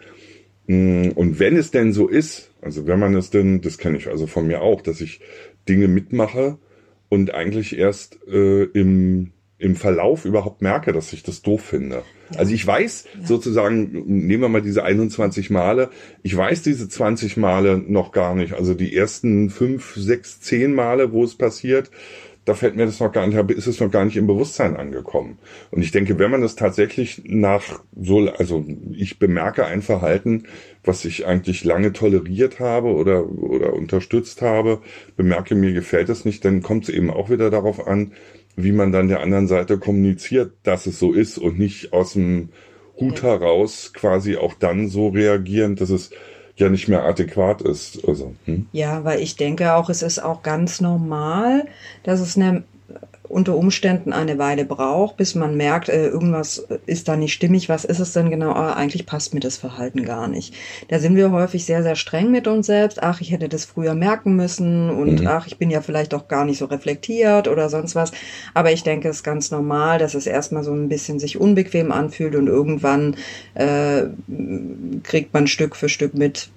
Mm, 0.68 1.10
und 1.16 1.40
wenn 1.40 1.58
es 1.58 1.72
denn 1.72 1.94
so 1.94 2.08
ist, 2.08 2.52
also 2.62 2.88
wenn 2.88 3.00
man 3.00 3.16
es 3.16 3.30
denn, 3.30 3.62
das 3.62 3.78
kenne 3.78 3.98
ich 3.98 4.08
also 4.08 4.28
von 4.28 4.48
mir 4.48 4.62
auch, 4.62 4.82
dass 4.82 5.02
ich 5.02 5.20
Dinge 5.68 5.88
mitmache 5.88 6.58
und 7.10 7.34
eigentlich 7.34 7.78
erst 7.78 8.20
äh, 8.28 8.64
im, 8.64 9.34
im 9.62 9.76
Verlauf 9.76 10.26
überhaupt 10.26 10.62
merke, 10.62 10.92
dass 10.92 11.14
ich 11.14 11.22
das 11.22 11.44
doof 11.44 11.62
finde. 11.62 12.02
Also 12.36 12.54
ich 12.54 12.66
weiß 12.66 13.06
ja. 13.14 13.28
sozusagen, 13.28 14.04
nehmen 14.06 14.42
wir 14.42 14.50
mal 14.50 14.62
diese 14.62 14.84
21 14.84 15.50
Male, 15.50 15.90
ich 16.24 16.36
weiß 16.36 16.64
diese 16.64 16.90
20 16.90 17.38
Male 17.38 17.78
noch 17.78 18.12
gar 18.12 18.34
nicht. 18.36 18.54
Also 18.54 18.74
die 18.74 18.96
ersten 18.96 19.50
fünf, 19.50 19.96
sechs, 19.96 20.40
zehn 20.42 20.74
Male, 20.74 21.12
wo 21.12 21.24
es 21.24 21.36
passiert, 21.36 21.92
da 22.46 22.56
fällt 22.56 22.76
mir 22.76 22.86
das 22.86 23.00
noch 23.00 23.12
gar 23.12 23.28
nicht, 23.28 23.38
ist 23.52 23.68
es 23.68 23.80
noch 23.80 23.92
gar 23.92 24.04
nicht 24.04 24.18
im 24.18 24.26
Bewusstsein 24.26 24.76
angekommen. 24.76 25.38
Und 25.70 25.84
ich 25.84 25.92
denke, 25.92 26.18
wenn 26.18 26.32
man 26.32 26.42
das 26.42 26.56
tatsächlich 26.56 27.22
nach 27.26 27.84
so, 27.96 28.30
also 28.32 28.66
ich 28.94 29.20
bemerke 29.20 29.66
ein 29.66 29.82
Verhalten, 29.84 30.44
was 30.84 31.06
ich 31.06 31.28
eigentlich 31.28 31.64
lange 31.64 31.94
toleriert 31.94 32.60
habe 32.60 32.88
oder, 32.90 33.30
oder 33.30 33.74
unterstützt 33.74 34.42
habe, 34.42 34.82
bemerke, 35.16 35.54
mir 35.54 35.74
gefällt 35.74 36.10
es 36.10 36.26
nicht, 36.26 36.44
dann 36.44 36.64
kommt 36.64 36.86
es 36.86 36.90
eben 36.90 37.12
auch 37.12 37.30
wieder 37.30 37.52
darauf 37.52 37.86
an, 37.88 38.14
wie 38.56 38.72
man 38.72 38.92
dann 38.92 39.08
der 39.08 39.22
anderen 39.22 39.48
Seite 39.48 39.78
kommuniziert, 39.78 40.54
dass 40.64 40.88
es 40.88 40.98
so 40.98 41.14
ist 41.14 41.38
und 41.38 41.60
nicht 41.60 41.94
aus 41.94 42.14
dem 42.14 42.50
Hut 43.00 43.24
heraus 43.24 43.94
quasi 43.94 44.36
auch 44.36 44.56
dann 44.56 44.88
so 44.88 45.10
reagieren, 45.10 45.76
dass 45.76 45.90
es 45.90 46.12
ja 46.62 46.70
nicht 46.70 46.88
mehr 46.88 47.04
adäquat 47.04 47.62
ist. 47.62 48.08
Also, 48.08 48.36
hm? 48.46 48.68
Ja, 48.72 49.04
weil 49.04 49.20
ich 49.20 49.36
denke 49.36 49.74
auch, 49.74 49.90
es 49.90 50.02
ist 50.02 50.20
auch 50.20 50.44
ganz 50.44 50.80
normal, 50.82 51.66
dass 52.04 52.20
es 52.20 52.38
eine 52.38 52.64
unter 53.32 53.56
Umständen 53.56 54.14
eine 54.14 54.38
Weile 54.38 54.66
braucht, 54.66 55.18
bis 55.18 55.36
man 55.36 55.56
merkt, 55.58 55.90
äh, 55.90 56.08
irgendwas 56.08 56.68
ist 56.86 57.08
da 57.08 57.16
nicht 57.16 57.34
stimmig. 57.34 57.70
Was 57.70 57.86
ist 57.86 58.00
es 58.00 58.14
denn 58.14 58.30
genau? 58.30 58.52
Ah, 58.52 58.74
eigentlich 58.74 59.06
passt 59.06 59.34
mir 59.34 59.40
das 59.40 59.58
Verhalten 59.58 60.04
gar 60.04 60.28
nicht. 60.28 60.54
Da 60.90 61.00
sind 61.00 61.16
wir 61.16 61.32
häufig 61.32 61.66
sehr, 61.66 61.84
sehr 61.84 61.96
streng 61.96 62.32
mit 62.32 62.48
uns 62.48 62.68
selbst. 62.68 63.02
Ach, 63.02 63.22
ich 63.22 63.32
hätte 63.32 63.50
das 63.50 63.66
früher 63.66 63.96
merken 63.96 64.36
müssen 64.36 64.90
und 64.90 65.22
mhm. 65.22 65.28
ach, 65.28 65.48
ich 65.48 65.58
bin 65.58 65.72
ja 65.72 65.82
vielleicht 65.82 66.14
auch 66.14 66.28
gar 66.28 66.46
nicht 66.46 66.58
so 66.58 66.66
reflektiert 66.66 67.48
oder 67.48 67.70
sonst 67.70 67.96
was. 67.96 68.12
Aber 68.54 68.72
ich 68.72 68.84
denke, 68.84 69.10
es 69.10 69.18
ist 69.18 69.24
ganz 69.24 69.52
normal, 69.52 69.98
dass 69.98 70.14
es 70.14 70.28
erstmal 70.28 70.64
so 70.64 70.74
ein 70.74 70.90
bisschen 70.90 71.20
sich 71.20 71.40
unbequem 71.40 71.92
anfühlt 71.92 72.36
und 72.36 72.48
irgendwann 72.48 73.16
äh, 73.54 74.04
kriegt 75.04 75.34
man 75.34 75.48
Stück 75.48 75.76
für 75.76 75.90
Stück 75.90 76.14
mit, 76.14 76.50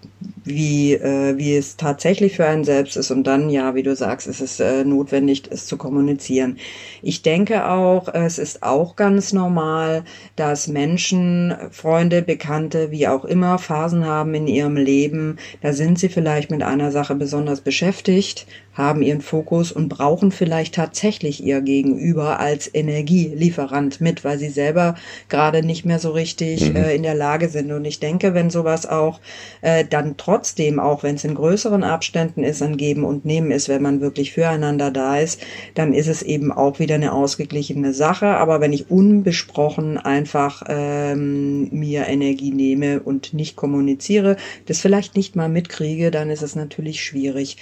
wie, 0.45 0.95
äh, 0.95 1.37
wie 1.37 1.57
es 1.57 1.77
tatsächlich 1.77 2.37
für 2.37 2.47
einen 2.47 2.65
selbst 2.65 2.97
ist. 2.97 3.11
Und 3.11 3.27
dann, 3.27 3.51
ja, 3.51 3.75
wie 3.75 3.83
du 3.83 3.95
sagst, 3.97 4.27
ist 4.27 4.41
es 4.41 4.61
äh, 4.61 4.85
notwendig, 4.85 5.45
es 5.51 5.67
zu 5.67 5.77
kommunizieren. 5.77 6.59
Ich 7.03 7.23
denke 7.23 7.69
auch, 7.69 8.09
es 8.13 8.39
ist 8.39 8.63
auch 8.63 8.97
ganz 8.97 9.33
normal, 9.33 10.05
dass 10.37 10.69
Menschen, 10.69 11.55
Freunde, 11.71 12.23
Bekannte, 12.23 12.91
wie 12.91 13.09
auch 13.09 13.25
immer, 13.25 13.59
Phasen 13.59 14.07
haben 14.07 14.35
in 14.35 14.47
ihrem 14.47 14.77
Leben. 14.77 15.39
Da 15.63 15.73
sind 15.73 15.99
sie 15.99 16.09
vielleicht 16.09 16.51
mit 16.51 16.63
einer 16.63 16.91
Sache 16.91 17.15
besonders 17.15 17.61
beschäftigt 17.61 18.47
haben 18.75 19.03
ihren 19.03 19.21
Fokus 19.21 19.73
und 19.73 19.89
brauchen 19.89 20.33
vielleicht 20.33 20.75
tatsächlich 20.75 21.43
ihr 21.43 21.61
Gegenüber 21.61 22.41
als 22.41 22.73
Energielieferant 22.73 24.01
mit, 24.01 24.25
weil 24.25 24.39
sie 24.39 24.49
selber 24.49 24.97
gerade 25.29 25.65
nicht 25.65 25.85
mehr 25.85 26.01
so 26.01 26.11
richtig 26.11 26.71
mhm. 26.71 26.77
äh, 26.77 26.95
in 26.95 27.05
der 27.05 27.15
Lage 27.15 27.49
sind. 27.49 27.71
Und 27.71 27.85
ich 27.85 28.01
denke, 28.01 28.35
wenn 28.35 28.51
sowas 28.51 28.87
auch 28.87 29.21
äh, 29.63 29.85
dann 29.89 30.13
trotzdem, 30.16 30.81
auch 30.81 31.03
wenn 31.03 31.16
es 31.16 31.24
in 31.24 31.35
größeren 31.35 31.85
Abständen 31.85 32.42
ist, 32.42 32.62
ein 32.62 32.77
Geben 32.77 33.05
und 33.05 33.24
Nehmen 33.24 33.50
ist, 33.50 33.68
wenn 33.68 33.83
man 33.83 34.00
wirklich 34.00 34.33
füreinander 34.33 34.90
da 34.90 35.18
ist, 35.18 35.40
dann 35.74 35.92
ist 35.92 36.09
es 36.09 36.22
eben 36.22 36.53
auch 36.53 36.79
wieder 36.79 36.96
eine 36.96 37.12
ausgeglichene 37.12 37.92
Sache. 37.92 38.27
Aber 38.27 38.61
wenn 38.61 38.72
ich 38.72 38.90
unbesprochen 38.90 39.98
einfach 39.98 40.62
ähm, 40.68 41.68
mir 41.70 42.07
Energie 42.07 42.53
nehme 42.53 43.00
und 43.00 43.35
nicht 43.35 43.57
kommuniziere, 43.57 44.37
das 44.66 44.81
vielleicht 44.81 45.16
nicht 45.16 45.37
mal 45.37 45.48
mitkriege, 45.48 46.11
dann 46.11 46.31
ist 46.31 46.42
es 46.42 46.57
natürlich 46.57 47.03
schwierig. 47.05 47.57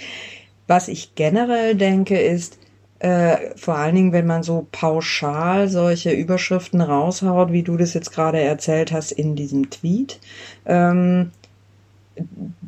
Was 0.67 0.87
ich 0.87 1.15
generell 1.15 1.75
denke, 1.75 2.19
ist, 2.19 2.57
äh, 3.03 3.57
vor 3.57 3.75
allen 3.75 3.95
Dingen, 3.95 4.13
wenn 4.13 4.25
man 4.25 4.43
so 4.43 4.65
pauschal 4.71 5.67
solche 5.67 6.11
Überschriften 6.11 6.79
raushaut, 6.79 7.51
wie 7.51 7.63
du 7.63 7.75
das 7.75 7.93
jetzt 7.93 8.11
gerade 8.13 8.39
erzählt 8.39 8.93
hast 8.93 9.11
in 9.11 9.35
diesem 9.35 9.69
Tweet, 9.69 10.21
ähm, 10.65 11.31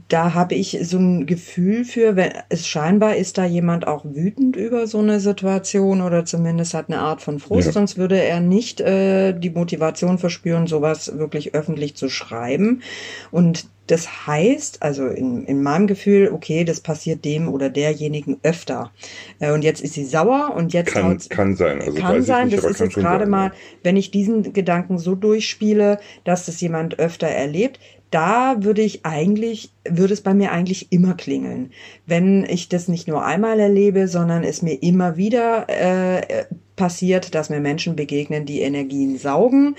da 0.08 0.36
habe 0.36 0.54
ich 0.54 0.78
so 0.84 0.98
ein 0.98 1.26
Gefühl 1.26 1.84
für, 1.84 2.16
wenn 2.16 2.32
es 2.50 2.68
scheinbar 2.68 3.16
ist 3.16 3.38
da 3.40 3.46
jemand 3.46 3.88
auch 3.88 4.06
wütend 4.06 4.56
über 4.56 4.86
so 4.86 5.00
eine 5.00 5.20
Situation 5.20 6.02
oder 6.02 6.26
zumindest 6.26 6.76
hat 6.76 6.90
eine 6.90 7.00
Art 7.00 7.22
von 7.22 7.40
Frust, 7.40 7.68
ja. 7.68 7.72
sonst 7.72 7.98
würde 7.98 8.22
er 8.22 8.40
nicht 8.40 8.82
äh, 8.82 9.34
die 9.34 9.50
Motivation 9.50 10.20
verspüren, 10.20 10.68
sowas 10.68 11.18
wirklich 11.18 11.56
öffentlich 11.56 11.96
zu 11.96 12.10
schreiben. 12.10 12.84
Und 13.32 13.68
das 13.88 14.28
heißt, 14.28 14.82
also 14.82 15.08
in, 15.08 15.46
in 15.46 15.62
meinem 15.62 15.88
Gefühl, 15.88 16.30
okay, 16.32 16.64
das 16.64 16.82
passiert 16.82 17.24
dem 17.26 17.48
oder 17.48 17.70
derjenigen 17.70 18.38
öfter. 18.44 18.92
Äh, 19.40 19.52
und 19.54 19.64
jetzt 19.64 19.82
ist 19.82 19.94
sie 19.94 20.06
sauer 20.06 20.54
und 20.56 20.74
jetzt 20.74 20.92
kann, 20.92 21.18
kann 21.30 21.56
sein. 21.56 21.82
Also 21.82 21.98
kann 21.98 22.22
sein. 22.22 22.48
Nicht, 22.48 22.60
das 22.60 22.66
ist 22.66 22.80
jetzt 22.80 22.96
gerade 22.96 23.26
mal, 23.26 23.54
wenn 23.82 23.98
ich 23.98 24.12
diesen 24.12 24.54
Gedanken 24.54 25.00
so 25.00 25.16
durchspiele, 25.16 26.00
dass 26.24 26.46
das 26.46 26.62
jemand 26.62 27.00
öfter 27.00 27.28
erlebt, 27.28 27.80
da 28.16 28.64
würde 28.64 28.82
ich 28.82 29.06
eigentlich, 29.06 29.72
würde 29.84 30.14
es 30.14 30.22
bei 30.22 30.34
mir 30.34 30.54
eigentlich 30.54 30.90
immer 30.90 31.16
klingeln. 31.16 31.72
Wenn 32.06 32.46
ich 32.46 32.70
das 32.70 32.88
nicht 32.88 33.10
nur 33.10 33.26
einmal 33.26 33.60
erlebe, 33.60 34.08
sondern 34.08 34.46
es 34.46 34.62
mir 34.62 34.82
immer 34.82 35.18
wieder 35.18 35.66
äh, 35.68 36.46
passiert, 36.78 37.36
dass 37.36 37.50
mir 37.50 37.60
Menschen 37.60 37.98
begegnen, 37.98 38.46
die 38.46 38.62
Energien 38.62 39.18
saugen, 39.18 39.76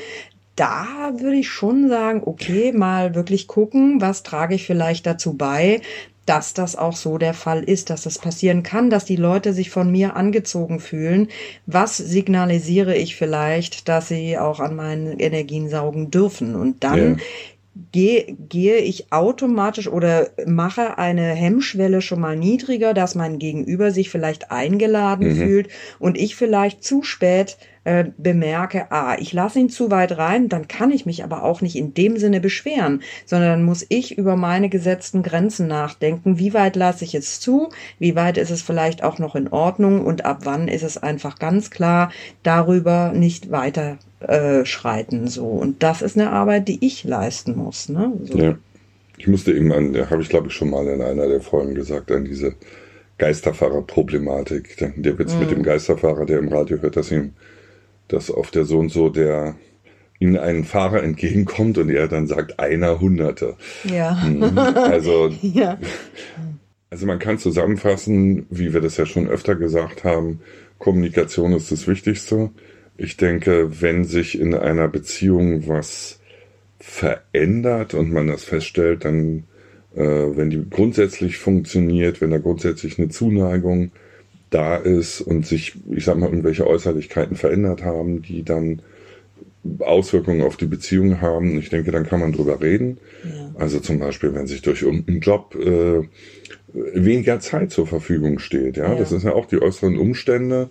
da 0.55 1.14
würde 1.16 1.37
ich 1.37 1.49
schon 1.49 1.88
sagen, 1.88 2.20
okay, 2.27 2.72
mal 2.72 3.14
wirklich 3.14 3.46
gucken, 3.46 4.03
was 4.03 4.22
trage 4.22 4.55
ich 4.55 4.66
vielleicht 4.66 5.07
dazu 5.07 5.33
bei, 5.33 5.81
dass 6.27 6.53
das 6.53 6.77
auch 6.77 6.96
so 6.96 7.18
der 7.18 7.35
Fall 7.35 7.62
ist, 7.62 7.88
dass 7.88 8.03
das 8.03 8.18
passieren 8.18 8.64
kann, 8.64 8.90
dass 8.90 9.05
die 9.05 9.16
Leute 9.16 9.55
sich 9.55 9.70
von 9.70 9.90
mir 9.92 10.16
angezogen 10.16 10.81
fühlen. 10.81 11.29
Was 11.66 11.96
signalisiere 11.96 12.96
ich 12.96 13.16
vielleicht, 13.16 13.88
dass 13.88 14.09
sie 14.09 14.37
auch 14.37 14.59
an 14.59 14.75
meinen 14.75 15.20
Energien 15.20 15.70
saugen 15.70 16.11
dürfen? 16.11 16.57
Und 16.57 16.83
dann 16.83 17.18
ja 17.18 17.25
gehe, 17.92 18.36
gehe 18.48 18.78
ich 18.78 19.12
automatisch 19.12 19.88
oder 19.88 20.28
mache 20.46 20.98
eine 20.98 21.34
Hemmschwelle 21.34 22.00
schon 22.00 22.20
mal 22.20 22.36
niedriger, 22.36 22.94
dass 22.94 23.14
mein 23.14 23.38
Gegenüber 23.38 23.90
sich 23.90 24.10
vielleicht 24.10 24.50
eingeladen 24.50 25.28
mhm. 25.28 25.36
fühlt 25.36 25.68
und 25.98 26.16
ich 26.16 26.36
vielleicht 26.36 26.82
zu 26.82 27.02
spät 27.02 27.56
äh, 27.87 28.07
bemerke, 28.18 28.90
ah, 28.90 29.16
ich 29.16 29.33
lasse 29.33 29.61
ihn 29.61 29.68
zu 29.68 29.92
weit 29.92 30.18
rein, 30.18 30.49
dann 30.49 30.66
kann 30.66 30.90
ich 30.90 31.07
mich 31.07 31.22
aber 31.22 31.44
auch 31.44 31.61
nicht 31.61 31.77
in 31.77 31.94
dem 31.94 32.16
Sinne 32.16 32.40
beschweren, 32.40 33.01
sondern 33.27 33.51
dann 33.51 33.62
muss 33.62 33.87
ich 33.88 34.18
über 34.18 34.35
meine 34.35 34.68
gesetzten 34.68 35.22
Grenzen 35.22 35.68
nachdenken. 35.68 36.37
Wie 36.40 36.53
weit 36.53 36.75
lasse 36.75 37.05
ich 37.05 37.14
es 37.14 37.38
zu? 37.38 37.68
Wie 38.01 38.16
weit 38.16 38.38
ist 38.38 38.51
es 38.51 38.61
vielleicht 38.61 39.05
auch 39.05 39.20
noch 39.20 39.37
in 39.37 39.46
Ordnung? 39.46 40.05
Und 40.05 40.25
ab 40.25 40.40
wann 40.42 40.66
ist 40.66 40.83
es 40.83 40.99
einfach 40.99 41.38
ganz 41.38 41.70
klar, 41.70 42.11
darüber 42.42 43.12
nicht 43.12 43.53
weiter 43.53 43.99
äh, 44.18 44.64
schreiten 44.64 45.29
so 45.29 45.46
und 45.46 45.85
das 45.85 46.03
ist 46.03 46.18
eine 46.18 46.33
Arbeit, 46.33 46.66
die 46.66 46.85
ich 46.85 47.05
leisten 47.05 47.55
muss. 47.57 47.88
Ne? 47.88 48.12
So. 48.25 48.37
Ja. 48.37 48.59
Ich 49.16 49.29
musste 49.29 49.53
eben 49.53 49.70
an, 49.72 50.11
habe 50.11 50.22
ich 50.22 50.29
glaube 50.29 50.49
ich 50.49 50.55
schon 50.55 50.70
mal 50.70 50.88
in 50.88 51.01
einer 51.01 51.29
der 51.29 51.40
Folgen 51.40 51.77
gesagt, 51.77 52.11
an 52.11 52.25
diese 52.25 52.55
Geisterfahrer-Problematik. 53.18 54.77
Der 54.96 55.18
Witz 55.18 55.35
mhm. 55.35 55.40
mit 55.40 55.51
dem 55.53 55.62
Geisterfahrer, 55.62 56.27
der 56.27 56.40
im 56.40 56.49
Radio 56.49 56.79
hört, 56.83 56.96
dass 56.96 57.12
ihm 57.12 57.33
dass 58.08 58.30
auf 58.30 58.50
der 58.50 58.64
so 58.64 58.78
und 58.78 58.90
so 58.90 59.08
der 59.08 59.56
ihnen 60.18 60.38
ein 60.38 60.64
Fahrer 60.64 61.02
entgegenkommt 61.02 61.78
und 61.78 61.90
er 61.90 62.08
dann 62.08 62.26
sagt 62.26 62.58
einer 62.58 63.00
Hunderte. 63.00 63.56
Ja. 63.84 64.14
Mhm. 64.14 64.56
Also, 64.58 65.28
ja. 65.42 65.78
also 66.90 67.06
man 67.06 67.18
kann 67.18 67.38
zusammenfassen, 67.38 68.46
wie 68.50 68.72
wir 68.72 68.80
das 68.80 68.96
ja 68.96 69.06
schon 69.06 69.28
öfter 69.28 69.56
gesagt 69.56 70.04
haben, 70.04 70.40
Kommunikation 70.78 71.52
ist 71.52 71.72
das 71.72 71.86
Wichtigste. 71.86 72.50
Ich 72.96 73.16
denke, 73.16 73.80
wenn 73.82 74.04
sich 74.04 74.38
in 74.38 74.54
einer 74.54 74.88
Beziehung 74.88 75.68
was 75.68 76.20
verändert 76.78 77.94
und 77.94 78.12
man 78.12 78.28
das 78.28 78.44
feststellt, 78.44 79.04
dann, 79.04 79.44
äh, 79.94 80.02
wenn 80.02 80.50
die 80.50 80.62
grundsätzlich 80.68 81.38
funktioniert, 81.38 82.20
wenn 82.20 82.30
da 82.30 82.38
grundsätzlich 82.38 82.98
eine 82.98 83.08
Zuneigung 83.08 83.90
da 84.50 84.76
ist 84.76 85.20
und 85.20 85.46
sich, 85.46 85.74
ich 85.90 86.04
sag 86.04 86.18
mal, 86.18 86.28
irgendwelche 86.28 86.66
Äußerlichkeiten 86.66 87.37
verändert 87.37 87.82
haben, 87.82 88.22
die 88.22 88.42
dann 88.42 88.80
Auswirkungen 89.80 90.42
auf 90.42 90.56
die 90.56 90.66
Beziehung 90.66 91.20
haben, 91.20 91.59
ich 91.59 91.70
denke, 91.70 91.90
dann 91.90 92.06
kann 92.06 92.20
man 92.20 92.32
drüber 92.32 92.61
reden. 92.61 92.98
Ja. 93.24 93.52
Also 93.59 93.80
zum 93.80 93.98
Beispiel, 93.98 94.35
wenn 94.35 94.46
sich 94.46 94.62
durch 94.62 94.82
irgendeinen 94.82 95.20
Job 95.20 95.56
äh, 95.56 96.02
weniger 96.72 97.40
Zeit 97.40 97.72
zur 97.72 97.87
Verfügung 97.87 98.38
steht. 98.38 98.76
Ja? 98.76 98.92
ja, 98.92 98.94
das 98.94 99.11
ist 99.11 99.24
ja 99.24 99.32
auch 99.32 99.46
die 99.46 99.61
äußeren 99.61 99.98
Umstände 99.98 100.70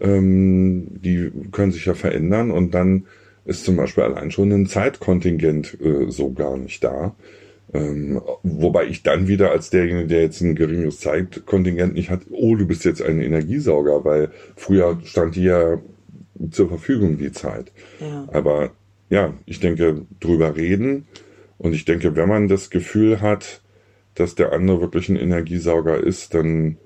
ähm, 0.00 0.86
die 0.90 1.30
können 1.52 1.72
sich 1.72 1.86
ja 1.86 1.94
verändern 1.94 2.50
und 2.50 2.74
dann 2.74 3.06
ist 3.44 3.64
zum 3.64 3.76
Beispiel 3.76 4.04
allein 4.04 4.30
schon 4.30 4.52
ein 4.52 4.66
Zeitkontingent 4.66 5.78
äh, 5.80 6.10
so 6.10 6.32
gar 6.32 6.56
nicht 6.56 6.82
da. 6.82 7.14
Ähm, 7.74 8.20
wobei 8.42 8.86
ich 8.86 9.02
dann 9.02 9.26
wieder 9.28 9.50
als 9.50 9.70
derjenige, 9.70 10.06
der 10.06 10.22
jetzt 10.22 10.40
ein 10.40 10.54
geringes 10.54 11.00
Zeitkontingent 11.00 11.94
nicht 11.94 12.10
hat, 12.10 12.22
oh, 12.30 12.54
du 12.54 12.66
bist 12.66 12.84
jetzt 12.84 13.02
ein 13.02 13.20
Energiesauger, 13.20 14.04
weil 14.04 14.30
früher 14.54 14.98
stand 15.04 15.34
die 15.34 15.44
ja 15.44 15.78
zur 16.50 16.68
Verfügung 16.68 17.18
die 17.18 17.32
Zeit. 17.32 17.72
Ja. 18.00 18.28
Aber 18.32 18.70
ja, 19.10 19.34
ich 19.46 19.60
denke, 19.60 20.06
drüber 20.20 20.56
reden 20.56 21.06
und 21.58 21.74
ich 21.74 21.84
denke, 21.84 22.16
wenn 22.16 22.28
man 22.28 22.48
das 22.48 22.70
Gefühl 22.70 23.20
hat, 23.20 23.62
dass 24.14 24.34
der 24.34 24.52
andere 24.52 24.80
wirklich 24.80 25.08
ein 25.08 25.16
Energiesauger 25.16 25.98
ist, 25.98 26.34
dann 26.34 26.78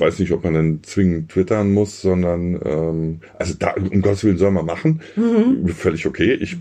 weiß 0.00 0.18
nicht, 0.18 0.32
ob 0.32 0.44
man 0.44 0.54
dann 0.54 0.80
zwingend 0.82 1.30
twittern 1.30 1.72
muss, 1.72 2.00
sondern 2.00 2.60
ähm, 2.64 3.20
also 3.38 3.54
da 3.58 3.74
um 3.74 4.02
Gottes 4.02 4.24
Willen 4.24 4.38
soll 4.38 4.50
man 4.50 4.66
machen. 4.66 5.00
Mhm. 5.16 5.68
Völlig 5.68 6.06
okay. 6.06 6.34
Ich 6.34 6.56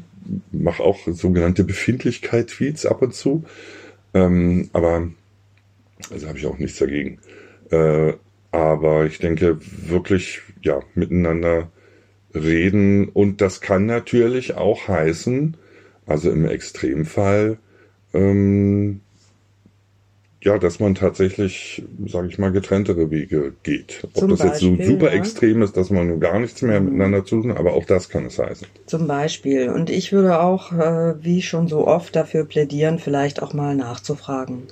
mache 0.52 0.84
auch 0.84 1.00
sogenannte 1.08 1.64
Befindlichkeit-Tweets 1.64 2.86
ab 2.86 3.02
und 3.02 3.14
zu. 3.14 3.44
Ähm, 4.14 4.70
aber 4.74 5.10
also 6.12 6.28
habe 6.28 6.38
ich 6.38 6.46
auch 6.46 6.58
nichts 6.58 6.80
dagegen. 6.80 7.20
Äh, 7.72 8.14
aber 8.52 9.06
ich 9.06 9.20
denke 9.20 9.58
wirklich, 9.62 10.42
ja, 10.62 10.80
miteinander 10.94 11.70
reden. 12.34 13.10
Und 13.10 13.42
das 13.42 13.62
kann 13.62 13.86
natürlich 13.86 14.56
auch 14.56 14.88
heißen, 14.88 15.58
also 16.06 16.32
im 16.32 16.46
Extremfall, 16.46 17.58
ähm, 18.14 19.02
ja, 20.46 20.60
dass 20.60 20.80
man 20.80 20.94
tatsächlich, 20.94 21.84
sage 22.06 22.28
ich 22.28 22.38
mal, 22.38 22.52
getrenntere 22.52 23.10
Wege 23.10 23.54
geht. 23.64 24.02
Ob 24.04 24.16
Zum 24.16 24.30
das 24.30 24.40
Beispiel, 24.40 24.76
jetzt 24.76 24.86
so 24.86 24.92
super 24.94 25.08
ja. 25.08 25.14
extrem 25.14 25.64
ist, 25.64 25.76
dass 25.76 25.90
man 25.90 26.20
gar 26.20 26.40
nichts 26.40 26.62
mehr 26.62 26.80
mhm. 26.80 26.86
miteinander 26.86 27.26
zu 27.26 27.42
tun, 27.42 27.52
aber 27.52 27.74
auch 27.74 27.86
das 27.86 28.10
kann 28.10 28.28
es 28.28 28.38
heißen. 28.38 28.68
Zum 28.86 29.08
Beispiel. 29.08 29.70
Und 29.70 29.90
ich 29.90 30.14
würde 30.14 30.40
auch, 30.40 30.72
äh, 30.72 31.16
wie 31.20 31.42
schon 31.42 31.68
so 31.68 31.88
oft, 31.88 32.16
dafür 32.16 32.46
plädieren, 32.46 33.00
vielleicht 33.00 33.42
auch 33.42 33.54
mal 33.54 33.76
nachzufragen. 33.76 34.64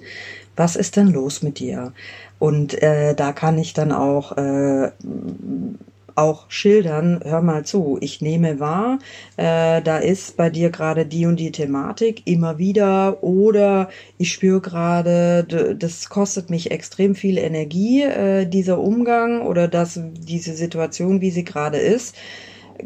Was 0.56 0.76
ist 0.76 0.96
denn 0.96 1.08
los 1.08 1.42
mit 1.42 1.58
dir? 1.58 1.92
Und 2.38 2.80
äh, 2.84 3.16
da 3.16 3.32
kann 3.32 3.58
ich 3.58 3.74
dann 3.74 3.92
auch 3.92 4.38
äh, 4.38 4.92
auch 6.16 6.46
schildern, 6.50 7.20
hör 7.24 7.42
mal 7.42 7.66
zu, 7.66 7.98
ich 8.02 8.22
nehme 8.22 8.60
wahr, 8.60 9.00
äh, 9.38 9.82
da 9.82 9.98
ist 9.98 10.38
bei 10.38 10.50
dir 10.50 10.70
gerade 10.70 11.06
die 11.06 11.26
und 11.26 11.40
die 11.40 11.52
Thematik 11.52 12.24
immer 12.26 12.58
wieder 12.58 13.24
oder 13.24 13.90
ich 14.18 14.32
spüre 14.32 14.62
gerade, 14.62 15.76
das 15.78 16.10
kostet 16.10 16.50
mich 16.50 16.72
extrem 16.72 17.16
viel 17.16 17.38
Energie, 17.38 18.04
äh, 18.04 18.46
dieser 18.46 18.80
Umgang 18.80 19.42
oder 19.42 19.68
das, 19.68 20.00
diese 20.04 20.54
Situation, 20.54 21.22
wie 21.22 21.32
sie 21.32 21.44
gerade 21.44 21.78
ist. 21.78 22.16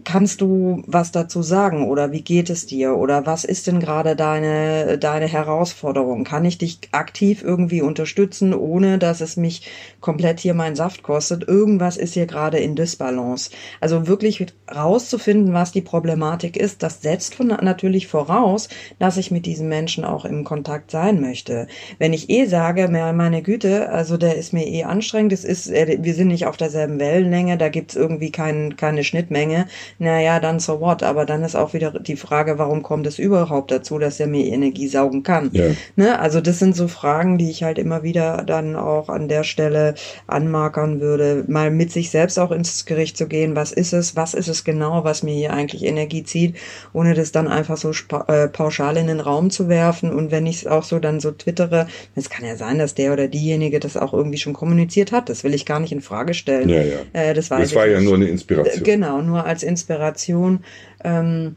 Kannst 0.04 0.42
du 0.42 0.84
was 0.86 1.12
dazu 1.12 1.42
sagen 1.42 1.88
oder 1.88 2.12
wie 2.12 2.22
geht 2.22 2.50
es 2.50 2.66
dir 2.66 2.98
oder 2.98 3.26
was 3.26 3.46
ist 3.46 3.68
denn 3.68 3.80
gerade 3.80 4.16
deine, 4.16 4.98
deine 4.98 5.28
Herausforderung? 5.28 6.24
Kann 6.24 6.46
ich 6.46 6.58
dich 6.58 6.80
aktiv 6.92 7.42
irgendwie 7.42 7.82
unterstützen, 7.82 8.54
ohne 8.54 8.98
dass 8.98 9.22
es 9.22 9.38
mich 9.38 9.70
komplett 10.02 10.40
hier 10.40 10.54
meinen 10.54 10.76
Saft 10.76 11.04
kostet? 11.04 11.48
Irgendwas 11.48 11.96
ist 11.96 12.16
hier 12.16 12.26
gerade 12.26 12.58
in 12.58 12.76
Disbalance. 12.76 13.52
Also 13.80 14.08
wirklich 14.08 14.46
rauszufinden, 14.74 15.54
was 15.54 15.72
die 15.72 15.82
Problematik 15.82 16.58
ist, 16.58 16.84
das 16.84 17.02
setzt 17.02 17.36
von, 17.36 17.48
natürlich 17.48 18.08
voraus, 18.08 18.68
dass 19.00 19.18
ich 19.18 19.32
mit 19.32 19.46
diesen 19.46 19.70
Menschen 19.70 20.04
auch 20.04 20.26
im 20.26 20.44
Kontakt 20.44 20.92
sein 20.92 21.22
möchte. 21.22 21.68
Wenn 21.98 22.14
ich 22.14 22.30
eh 22.30 22.46
sage, 22.46 22.90
meine 22.90 23.42
Güte, 23.42 23.90
also 23.90 24.18
der 24.18 24.36
ist 24.36 24.54
mir 24.54 24.68
eh 24.68 24.84
anstrengend, 24.84 25.32
es 25.32 25.46
ist, 25.46 25.72
wir 25.72 26.14
sind 26.14 26.28
nicht 26.28 26.46
auf 26.46 26.58
derselben 26.58 27.00
Wellenlänge, 27.00 27.58
da 27.58 27.70
gibt's 27.70 27.96
irgendwie 27.96 28.32
kein, 28.32 28.76
keine 28.76 29.04
Schnittmenge, 29.04 29.68
naja, 30.00 30.40
dann 30.40 30.60
so 30.60 30.80
what. 30.80 31.04
Aber 31.04 31.26
dann 31.26 31.44
ist 31.44 31.56
auch 31.56 31.74
wieder 31.74 31.92
die 31.92 32.16
Frage, 32.16 32.58
warum 32.58 32.84
kommt 32.84 33.08
es 33.08 33.20
überhaupt 33.20 33.72
dazu, 33.72 34.00
dass 34.00 34.20
er 34.20 34.28
mir 34.28 34.46
Energie 34.46 34.88
saugen 34.88 35.24
kann? 35.24 35.50
Ja. 35.54 35.66
Ne? 35.96 36.20
Also 36.20 36.42
das 36.42 36.60
sind 36.60 36.76
so 36.76 36.88
Fragen, 36.88 37.38
die 37.38 37.50
ich 37.50 37.64
halt 37.64 37.78
immer 37.78 38.04
wieder 38.04 38.44
dann 38.46 38.76
auch 38.76 39.10
an 39.10 39.28
der 39.28 39.44
Stelle 39.44 39.96
anmarkern 40.28 41.00
würde, 41.00 41.46
mal 41.48 41.72
mit 41.72 41.92
sich 41.92 42.10
selbst 42.10 42.40
auch 42.40 42.52
ins 42.52 42.86
Gericht 42.86 43.18
zu 43.18 43.28
gehen. 43.28 43.56
Was 43.56 43.72
ist 43.72 43.94
es? 43.94 44.16
Was 44.16 44.34
ist 44.34 44.48
es 44.48 44.64
genau, 44.64 45.04
was 45.04 45.24
mir 45.24 45.34
hier 45.34 45.54
eigentlich 45.54 45.84
Energie 45.84 46.24
zieht, 46.24 46.56
ohne 46.94 47.14
das 47.14 47.32
dann 47.32 47.48
einfach 47.48 47.78
so 47.78 47.92
äh, 48.28 48.48
pauschal 48.48 48.98
in 48.98 49.08
den 49.08 49.20
Raum 49.20 49.50
zu 49.50 49.70
werfen. 49.70 50.12
Und 50.12 50.32
wenn 50.32 50.46
ich 50.46 50.58
es 50.58 50.68
auch 50.68 50.84
so 50.84 51.00
dann 51.00 51.20
so 51.20 51.32
twittere, 51.32 51.88
es 52.16 52.30
kann 52.30 52.46
ja 52.46 52.56
sein, 52.56 52.80
dass 52.80 52.96
der 52.96 53.14
oder 53.14 53.28
diejenige 53.28 53.80
das 53.80 53.98
auch 53.98 54.14
irgendwie 54.14 54.38
schon 54.38 54.54
kommuniziert 54.54 55.12
hat. 55.12 55.30
Das 55.30 55.44
will 55.44 55.54
ich 55.54 55.66
gar 55.66 55.80
nicht 55.80 55.92
in 55.92 56.02
Frage 56.02 56.34
stellen. 56.34 56.70
Ja, 56.70 56.82
ja. 56.82 56.98
Äh, 57.14 57.34
das, 57.34 57.50
das 57.50 57.76
war 57.76 57.88
ja 57.88 58.00
nur 58.02 58.16
eine 58.16 58.28
Inspiration. 58.28 58.84
Genau, 58.84 59.22
nur 59.22 59.46
als 59.46 59.64
Inspiration. 59.68 60.64
Ähm, 61.04 61.56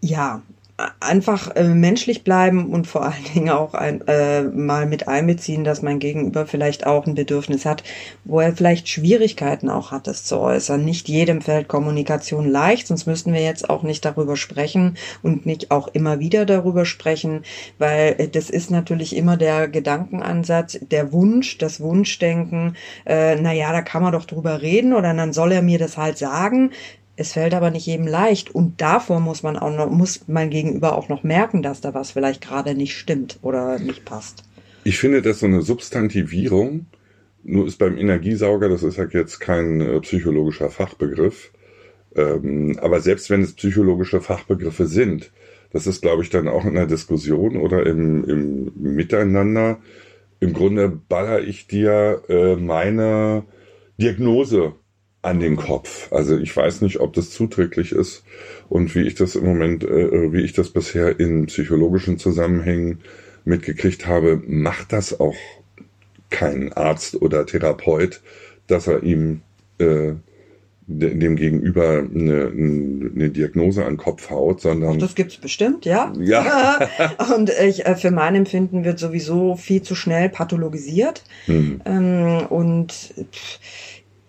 ja, 0.00 0.42
einfach 0.98 1.54
äh, 1.54 1.68
menschlich 1.68 2.24
bleiben 2.24 2.72
und 2.72 2.88
vor 2.88 3.04
allen 3.04 3.24
Dingen 3.32 3.50
auch 3.50 3.74
ein, 3.74 4.00
äh, 4.08 4.42
mal 4.42 4.86
mit 4.86 5.06
einbeziehen, 5.06 5.62
dass 5.62 5.82
mein 5.82 6.00
Gegenüber 6.00 6.46
vielleicht 6.46 6.84
auch 6.84 7.06
ein 7.06 7.14
Bedürfnis 7.14 7.64
hat, 7.64 7.84
wo 8.24 8.40
er 8.40 8.56
vielleicht 8.56 8.88
Schwierigkeiten 8.88 9.70
auch 9.70 9.92
hat, 9.92 10.08
das 10.08 10.24
zu 10.24 10.38
äußern. 10.38 10.84
Nicht 10.84 11.08
jedem 11.08 11.42
fällt 11.42 11.68
Kommunikation 11.68 12.48
leicht, 12.48 12.88
sonst 12.88 13.06
müssten 13.06 13.32
wir 13.32 13.40
jetzt 13.40 13.70
auch 13.70 13.84
nicht 13.84 14.04
darüber 14.04 14.36
sprechen 14.36 14.96
und 15.22 15.46
nicht 15.46 15.70
auch 15.70 15.86
immer 15.88 16.18
wieder 16.18 16.44
darüber 16.44 16.84
sprechen, 16.84 17.44
weil 17.78 18.16
äh, 18.18 18.28
das 18.28 18.50
ist 18.50 18.72
natürlich 18.72 19.14
immer 19.14 19.36
der 19.36 19.68
Gedankenansatz, 19.68 20.80
der 20.90 21.12
Wunsch, 21.12 21.56
das 21.58 21.80
Wunschdenken, 21.80 22.76
äh, 23.06 23.36
na 23.36 23.52
ja, 23.52 23.70
da 23.70 23.82
kann 23.82 24.02
man 24.02 24.12
doch 24.12 24.24
drüber 24.24 24.60
reden 24.60 24.92
oder 24.92 25.14
dann 25.14 25.32
soll 25.32 25.52
er 25.52 25.62
mir 25.62 25.78
das 25.78 25.96
halt 25.96 26.18
sagen. 26.18 26.72
Es 27.16 27.32
fällt 27.32 27.54
aber 27.54 27.70
nicht 27.70 27.86
jedem 27.86 28.06
leicht 28.06 28.54
und 28.54 28.80
davor 28.80 29.20
muss 29.20 29.42
man 29.42 29.56
auch 29.56 29.74
noch, 29.74 29.88
muss 29.88 30.22
mein 30.26 30.50
Gegenüber 30.50 30.98
auch 30.98 31.08
noch 31.08 31.22
merken, 31.22 31.62
dass 31.62 31.80
da 31.80 31.94
was 31.94 32.10
vielleicht 32.10 32.40
gerade 32.40 32.74
nicht 32.74 32.96
stimmt 32.96 33.38
oder 33.42 33.78
nicht 33.78 34.04
passt. 34.04 34.42
Ich 34.82 34.98
finde, 34.98 35.22
dass 35.22 35.40
so 35.40 35.46
eine 35.46 35.62
Substantivierung, 35.62 36.86
nur 37.44 37.66
ist 37.66 37.78
beim 37.78 37.96
Energiesauger, 37.96 38.68
das 38.68 38.82
ist 38.82 38.96
ja 38.96 39.06
jetzt 39.10 39.38
kein 39.38 39.80
äh, 39.80 40.00
psychologischer 40.00 40.70
Fachbegriff, 40.70 41.52
ähm, 42.16 42.78
aber 42.80 43.00
selbst 43.00 43.30
wenn 43.30 43.42
es 43.42 43.54
psychologische 43.54 44.20
Fachbegriffe 44.20 44.86
sind, 44.86 45.30
das 45.72 45.86
ist, 45.86 46.02
glaube 46.02 46.22
ich, 46.22 46.30
dann 46.30 46.48
auch 46.48 46.64
in 46.64 46.74
der 46.74 46.86
Diskussion 46.86 47.56
oder 47.56 47.84
im, 47.84 48.24
im 48.24 48.94
Miteinander. 48.94 49.78
Im 50.38 50.52
Grunde 50.52 50.88
baller 50.88 51.42
ich 51.42 51.66
dir 51.66 52.22
äh, 52.28 52.54
meine 52.54 53.44
Diagnose 53.98 54.74
an 55.24 55.40
den 55.40 55.56
Kopf. 55.56 56.12
Also 56.12 56.38
ich 56.38 56.54
weiß 56.56 56.80
nicht, 56.80 57.00
ob 57.00 57.12
das 57.14 57.30
zuträglich 57.30 57.92
ist 57.92 58.24
und 58.68 58.94
wie 58.94 59.02
ich 59.02 59.14
das 59.14 59.36
im 59.36 59.44
Moment, 59.44 59.84
äh, 59.84 60.32
wie 60.32 60.42
ich 60.42 60.52
das 60.52 60.70
bisher 60.70 61.18
in 61.18 61.46
psychologischen 61.46 62.18
Zusammenhängen 62.18 63.00
mitgekriegt 63.44 64.06
habe, 64.06 64.42
macht 64.46 64.92
das 64.92 65.18
auch 65.20 65.36
kein 66.30 66.72
Arzt 66.72 67.20
oder 67.20 67.46
Therapeut, 67.46 68.20
dass 68.66 68.86
er 68.86 69.02
ihm 69.02 69.42
äh, 69.78 70.14
dem 70.86 71.36
Gegenüber 71.36 71.98
eine, 71.98 72.52
eine 72.52 73.30
Diagnose 73.30 73.84
an 73.84 73.94
den 73.94 73.96
Kopf 73.96 74.28
haut, 74.28 74.60
sondern. 74.60 74.96
Ach, 74.96 74.98
das 74.98 75.14
gibt's 75.14 75.38
bestimmt, 75.38 75.86
ja. 75.86 76.12
Ja. 76.20 76.88
und 77.34 77.50
ich, 77.50 77.86
äh, 77.86 77.96
für 77.96 78.10
mein 78.10 78.34
Empfinden 78.34 78.84
wird 78.84 78.98
sowieso 78.98 79.56
viel 79.56 79.80
zu 79.80 79.94
schnell 79.94 80.28
pathologisiert. 80.28 81.24
Hm. 81.46 81.80
Ähm, 81.86 82.46
und 82.50 83.14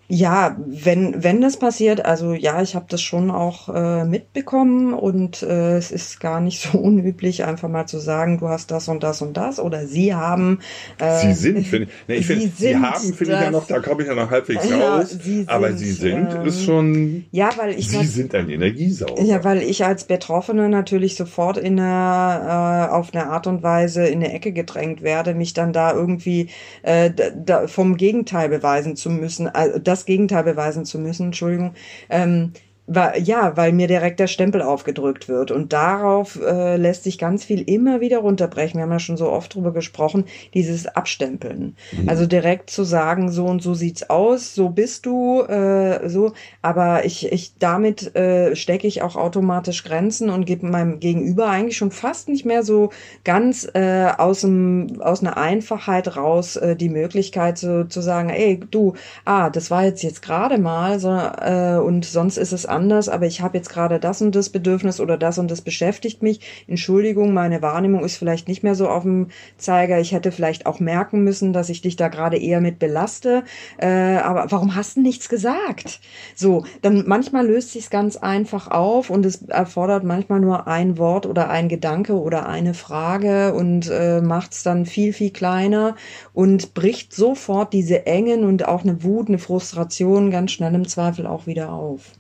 ja, 0.08 0.56
wenn, 0.68 1.24
wenn 1.24 1.42
das 1.42 1.58
passiert, 1.58 2.06
also 2.06 2.34
ja, 2.34 2.62
ich 2.62 2.76
habe 2.76 2.86
das 2.90 3.02
schon 3.02 3.32
auch 3.32 3.70
äh, 3.70 4.06
mitbekommen 4.06 4.94
und 4.94 5.42
äh, 5.42 5.78
es 5.78 5.92
ist 5.92 6.20
gar 6.20 6.42
nicht 6.42 6.62
so 6.72 6.78
unüblich, 6.78 7.44
einfach 7.44 7.70
mal 7.70 7.88
zu 7.88 8.00
sagen, 8.00 8.40
du 8.40 8.48
hast 8.48 8.70
das 8.72 8.88
und 8.88 9.04
das 9.04 9.22
und 9.22 9.36
das 9.36 9.60
oder 9.60 9.88
sie 9.88 10.14
haben. 10.14 10.60
Äh, 11.00 11.22
sie 11.22 11.34
sind, 11.34 11.66
finde 11.66 11.88
ich. 11.88 11.92
Nee, 12.08 12.16
ich 12.16 12.28
sie, 12.28 12.36
find, 12.36 12.58
sie 12.58 12.76
haben, 12.78 13.14
finde 13.14 13.34
ich 13.34 13.42
ja 13.42 13.52
noch, 13.52 13.66
da 13.68 13.80
komme 13.80 14.04
ich 14.04 14.08
ja 14.08 14.16
noch 14.16 14.30
halbwegs 14.30 14.70
ja, 14.70 14.96
raus. 14.96 15.10
Sie 15.10 15.38
sind, 15.38 15.50
aber 15.50 15.74
sie 15.74 15.92
sind 15.92 16.34
ähm, 16.34 16.46
ist 16.46 16.64
schon. 16.64 17.26
Ja, 17.32 17.50
weil 17.58 17.78
ich. 17.78 17.90
Sie 17.90 18.06
sind 18.06 18.36
ein 18.36 18.50
Energiesauger. 18.50 19.24
Ja, 19.24 19.44
weil 19.44 19.62
ich 19.62 19.86
als 19.86 20.04
Betroffene 20.04 20.70
natürlich 20.70 21.16
sofort 21.16 21.58
in 21.58 21.80
einer, 21.80 22.90
äh, 22.90 22.94
auf 22.94 23.14
eine 23.14 23.28
Art 23.28 23.48
und 23.48 23.64
Weise 23.64 24.06
in 24.06 24.24
eine 24.24 24.34
Ecke 24.34 24.52
gedrängt 24.52 25.02
werde, 25.02 25.34
mich 25.34 25.54
dann 25.54 25.74
da 25.74 25.94
irgendwie 25.94 26.50
äh, 26.84 27.12
da, 27.36 27.68
vom 27.68 27.98
Gegenteil 27.98 28.50
beweisen 28.50 28.96
zu 28.96 29.10
müssen. 29.10 29.48
Also, 29.48 29.80
das 29.96 30.06
Gegenteil 30.06 30.44
beweisen 30.44 30.86
zu 30.86 31.00
müssen, 31.00 31.28
Entschuldigung, 31.28 31.74
ähm, 32.10 32.52
weil, 32.88 33.22
ja, 33.24 33.58
weil 33.58 33.72
mir 33.72 33.88
direkt 33.88 34.20
der 34.20 34.28
Stempel 34.28 34.62
aufgedrückt 34.62 35.28
wird. 35.28 35.52
Und 35.52 35.74
darauf 35.74 36.40
äh, 36.42 36.78
lässt 36.78 37.04
sich 37.04 37.18
ganz 37.18 37.44
viel 37.44 37.62
immer 37.62 38.02
wieder 38.02 38.20
runterbrechen. 38.20 38.78
Wir 38.78 38.84
haben 38.84 38.92
ja 38.92 39.00
schon 39.00 39.18
so 39.18 39.30
oft 39.30 39.56
drüber 39.56 39.72
gesprochen, 39.72 40.26
dieses 40.54 40.86
Abstempeln. 40.88 41.76
Mhm. 41.92 42.10
Also 42.10 42.26
direkt 42.26 42.70
zu 42.70 42.84
sagen, 42.84 43.32
so 43.32 43.46
und 43.46 43.62
so 43.62 43.74
sieht's 43.74 44.10
aus, 44.10 44.54
so 44.54 44.70
bist 44.70 45.06
du, 45.06 45.42
äh, 45.42 46.08
so. 46.10 46.34
Aber 46.62 47.06
ich, 47.06 47.32
ich 47.32 47.54
damit 47.58 48.16
äh, 48.16 48.56
stecke 48.56 48.88
ich 48.88 49.02
auch 49.02 49.16
automatisch 49.16 49.84
Grenzen 49.84 50.30
und 50.30 50.46
gebe 50.46 50.68
meinem 50.68 51.00
Gegenüber 51.00 51.48
eigentlich 51.48 51.78
schon 51.78 51.92
fast 51.92 52.30
nicht 52.30 52.46
mehr 52.46 52.64
so 52.64 52.92
ganz 53.24 53.68
äh, 53.74 54.10
aus, 54.18 54.42
dem, 54.42 55.02
aus 55.02 55.22
einer 55.22 55.38
Einfachheit 55.38 56.16
raus 56.16 56.56
äh, 56.56 56.76
die 56.76 56.90
Möglichkeit 56.90 57.58
zu, 57.58 57.88
zu 57.88 58.02
sagen, 58.02 58.30
ey, 58.30 58.60
du, 58.70 58.94
ah, 59.26 59.50
das 59.50 59.72
war 59.72 59.84
jetzt 59.84 60.04
jetzt 60.04 60.22
gerade 60.22 60.58
mal, 60.58 61.00
so, 61.00 61.10
äh, 61.10 61.78
und 61.78 62.06
sonst 62.06 62.38
ist 62.38 62.52
es 62.52 62.66
anders, 62.76 63.10
aber 63.10 63.26
ich 63.26 63.42
habe 63.42 63.58
jetzt 63.58 63.70
gerade 63.70 64.00
das 64.00 64.22
und 64.22 64.36
das 64.36 64.50
Bedürfnis 64.50 65.00
oder 65.00 65.18
das 65.18 65.38
und 65.38 65.50
das 65.50 65.62
beschäftigt 65.62 66.22
mich. 66.22 66.42
Entschuldigung, 66.68 67.34
meine 67.34 67.62
Wahrnehmung 67.62 68.04
ist 68.04 68.18
vielleicht 68.18 68.48
nicht 68.48 68.64
mehr 68.64 68.76
so 68.76 68.88
auf 68.90 69.04
dem 69.04 69.30
Zeiger. 69.58 70.00
Ich 70.00 70.12
hätte 70.12 70.32
vielleicht 70.32 70.66
auch 70.66 70.80
merken 70.80 71.24
müssen, 71.24 71.54
dass 71.54 71.70
ich 71.70 71.82
dich 71.82 71.96
da 71.96 72.10
gerade 72.10 72.38
eher 72.38 72.62
mit 72.62 72.80
belaste. 72.80 73.44
Äh, 73.78 74.18
aber 74.18 74.52
warum 74.52 74.76
hast 74.76 74.98
du 74.98 75.02
nichts 75.02 75.30
gesagt? 75.30 76.02
So, 76.36 76.66
dann 76.82 77.04
manchmal 77.08 77.48
löst 77.48 77.72
sich 77.72 77.90
ganz 77.90 78.18
einfach 78.18 78.70
auf 78.70 79.10
und 79.10 79.26
es 79.26 79.44
erfordert 79.44 80.04
manchmal 80.04 80.40
nur 80.40 80.68
ein 80.68 80.98
Wort 80.98 81.26
oder 81.26 81.50
ein 81.50 81.70
Gedanke 81.70 82.20
oder 82.20 82.48
eine 82.48 82.74
Frage 82.74 83.54
und 83.54 83.90
äh, 83.90 84.22
macht 84.22 84.54
es 84.54 84.64
dann 84.64 84.86
viel, 84.86 85.14
viel 85.14 85.32
kleiner 85.32 85.96
und 86.34 86.74
bricht 86.74 87.14
sofort 87.14 87.74
diese 87.74 88.06
Engen 88.06 88.44
und 88.44 88.68
auch 88.68 88.84
eine 88.84 89.04
Wut, 89.04 89.28
eine 89.28 89.40
Frustration 89.40 90.32
ganz 90.32 90.52
schnell 90.52 90.76
im 90.76 90.88
Zweifel 90.88 91.26
auch 91.28 91.48
wieder 91.48 91.72
auf. 91.72 92.12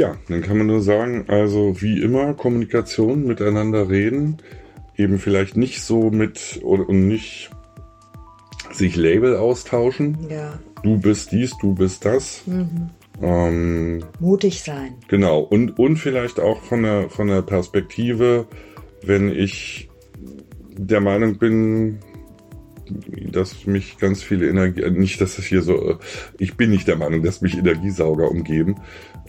Ja, 0.00 0.16
dann 0.30 0.40
kann 0.40 0.56
man 0.56 0.66
nur 0.66 0.80
sagen, 0.80 1.26
also 1.28 1.82
wie 1.82 2.00
immer, 2.00 2.32
Kommunikation, 2.32 3.26
miteinander 3.26 3.90
reden, 3.90 4.38
eben 4.96 5.18
vielleicht 5.18 5.58
nicht 5.58 5.82
so 5.82 6.10
mit 6.10 6.58
und 6.62 6.88
nicht 7.06 7.50
sich 8.72 8.96
Label 8.96 9.36
austauschen. 9.36 10.16
Ja. 10.30 10.58
Du 10.82 10.98
bist 10.98 11.32
dies, 11.32 11.52
du 11.60 11.74
bist 11.74 12.06
das. 12.06 12.46
Mhm. 12.46 12.88
Ähm, 13.20 14.02
Mutig 14.20 14.62
sein. 14.62 14.94
Genau. 15.08 15.40
Und, 15.40 15.78
und 15.78 15.98
vielleicht 15.98 16.40
auch 16.40 16.62
von 16.62 16.82
der, 16.82 17.10
von 17.10 17.28
der 17.28 17.42
Perspektive, 17.42 18.46
wenn 19.02 19.28
ich 19.28 19.90
der 20.78 21.02
Meinung 21.02 21.36
bin, 21.36 21.98
dass 23.30 23.66
mich 23.66 23.98
ganz 23.98 24.22
viele 24.22 24.48
Energie, 24.48 24.88
nicht, 24.90 25.20
dass 25.20 25.38
es 25.38 25.44
hier 25.44 25.62
so, 25.62 25.98
ich 26.38 26.56
bin 26.56 26.70
nicht 26.70 26.88
der 26.88 26.96
Meinung, 26.96 27.22
dass 27.22 27.42
mich 27.42 27.56
Energiesauger 27.56 28.30
umgeben. 28.30 28.76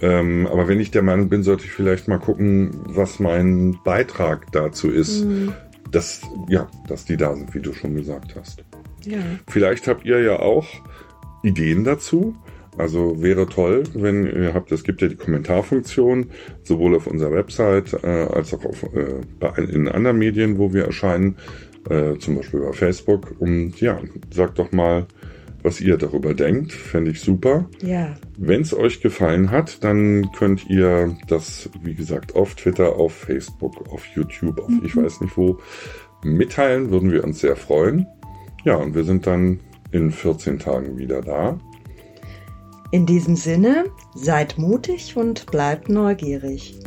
Ähm, 0.02 0.48
aber 0.48 0.68
wenn 0.68 0.80
ich 0.80 0.92
der 0.92 1.04
Meinung 1.04 1.30
bin, 1.30 1.44
sollte 1.44 1.66
ich 1.66 1.72
vielleicht 1.72 2.08
mal 2.08 2.20
gucken, 2.20 2.72
was 2.86 3.20
mein 3.20 3.78
Beitrag 3.84 4.52
dazu 4.52 4.90
ist, 4.90 5.26
mhm. 5.26 5.54
dass, 5.92 6.22
ja, 6.50 6.68
dass 6.88 7.06
die 7.06 7.18
da 7.18 7.36
sind, 7.36 7.54
wie 7.54 7.62
du 7.62 7.74
schon 7.74 7.96
gesagt 7.96 8.36
hast. 8.36 8.64
Ja. 9.06 9.20
Vielleicht 9.48 9.88
habt 9.88 10.06
ihr 10.06 10.22
ja 10.22 10.40
auch 10.40 10.68
Ideen 11.44 11.84
dazu. 11.84 12.36
Also 12.78 13.22
wäre 13.22 13.48
toll, 13.48 13.84
wenn 13.94 14.26
ihr 14.26 14.54
habt, 14.54 14.72
es 14.72 14.84
gibt 14.84 15.02
ja 15.02 15.10
die 15.10 15.18
Kommentarfunktion, 15.18 16.28
sowohl 16.64 16.96
auf 16.96 17.06
unserer 17.06 17.34
Website 17.34 17.94
äh, 18.04 18.08
als 18.08 18.54
auch 18.54 18.64
auf, 18.64 18.84
äh, 18.94 19.62
in 19.62 19.90
anderen 19.90 20.18
Medien, 20.18 20.58
wo 20.58 20.74
wir 20.74 20.86
erscheinen, 20.86 21.36
äh, 21.90 22.18
zum 22.18 22.38
Beispiel 22.38 22.62
bei 22.62 22.72
Facebook. 22.72 23.36
Und 23.40 23.82
ja, 23.82 24.00
sagt 24.34 24.58
doch 24.58 24.72
mal, 24.72 25.06
was 25.64 25.82
ihr 25.82 25.98
darüber 25.98 26.34
denkt. 26.34 26.72
Fände 26.72 27.12
ich 27.12 27.22
super. 27.22 27.70
Ja. 27.82 28.16
Wenn 28.38 28.62
es 28.62 28.74
euch 28.74 29.02
gefallen 29.02 29.52
hat, 29.52 29.84
dann 29.84 30.32
könnt 30.32 30.70
ihr 30.70 31.18
das, 31.28 31.70
wie 31.84 31.96
gesagt, 31.96 32.36
auf 32.36 32.56
Twitter, 32.56 32.96
auf 32.96 33.14
Facebook, 33.14 33.88
auf 33.90 34.06
YouTube, 34.16 34.60
auf 34.60 34.72
ich 34.84 34.96
weiß 34.96 35.22
nicht 35.22 35.38
wo, 35.38 35.60
mitteilen. 36.24 36.92
Würden 36.92 37.12
wir 37.12 37.24
uns 37.24 37.40
sehr 37.40 37.56
freuen. 37.56 38.08
Ja, 38.64 38.76
und 38.76 38.96
wir 38.96 39.04
sind 39.04 39.28
dann 39.28 39.60
in 39.92 40.12
14 40.12 40.60
Tagen 40.60 40.98
wieder 40.98 41.22
da. 41.22 41.58
In 42.92 43.06
diesem 43.06 43.36
Sinne, 43.36 43.86
seid 44.16 44.58
mutig 44.58 45.16
und 45.16 45.46
bleibt 45.48 45.90
neugierig. 45.90 46.78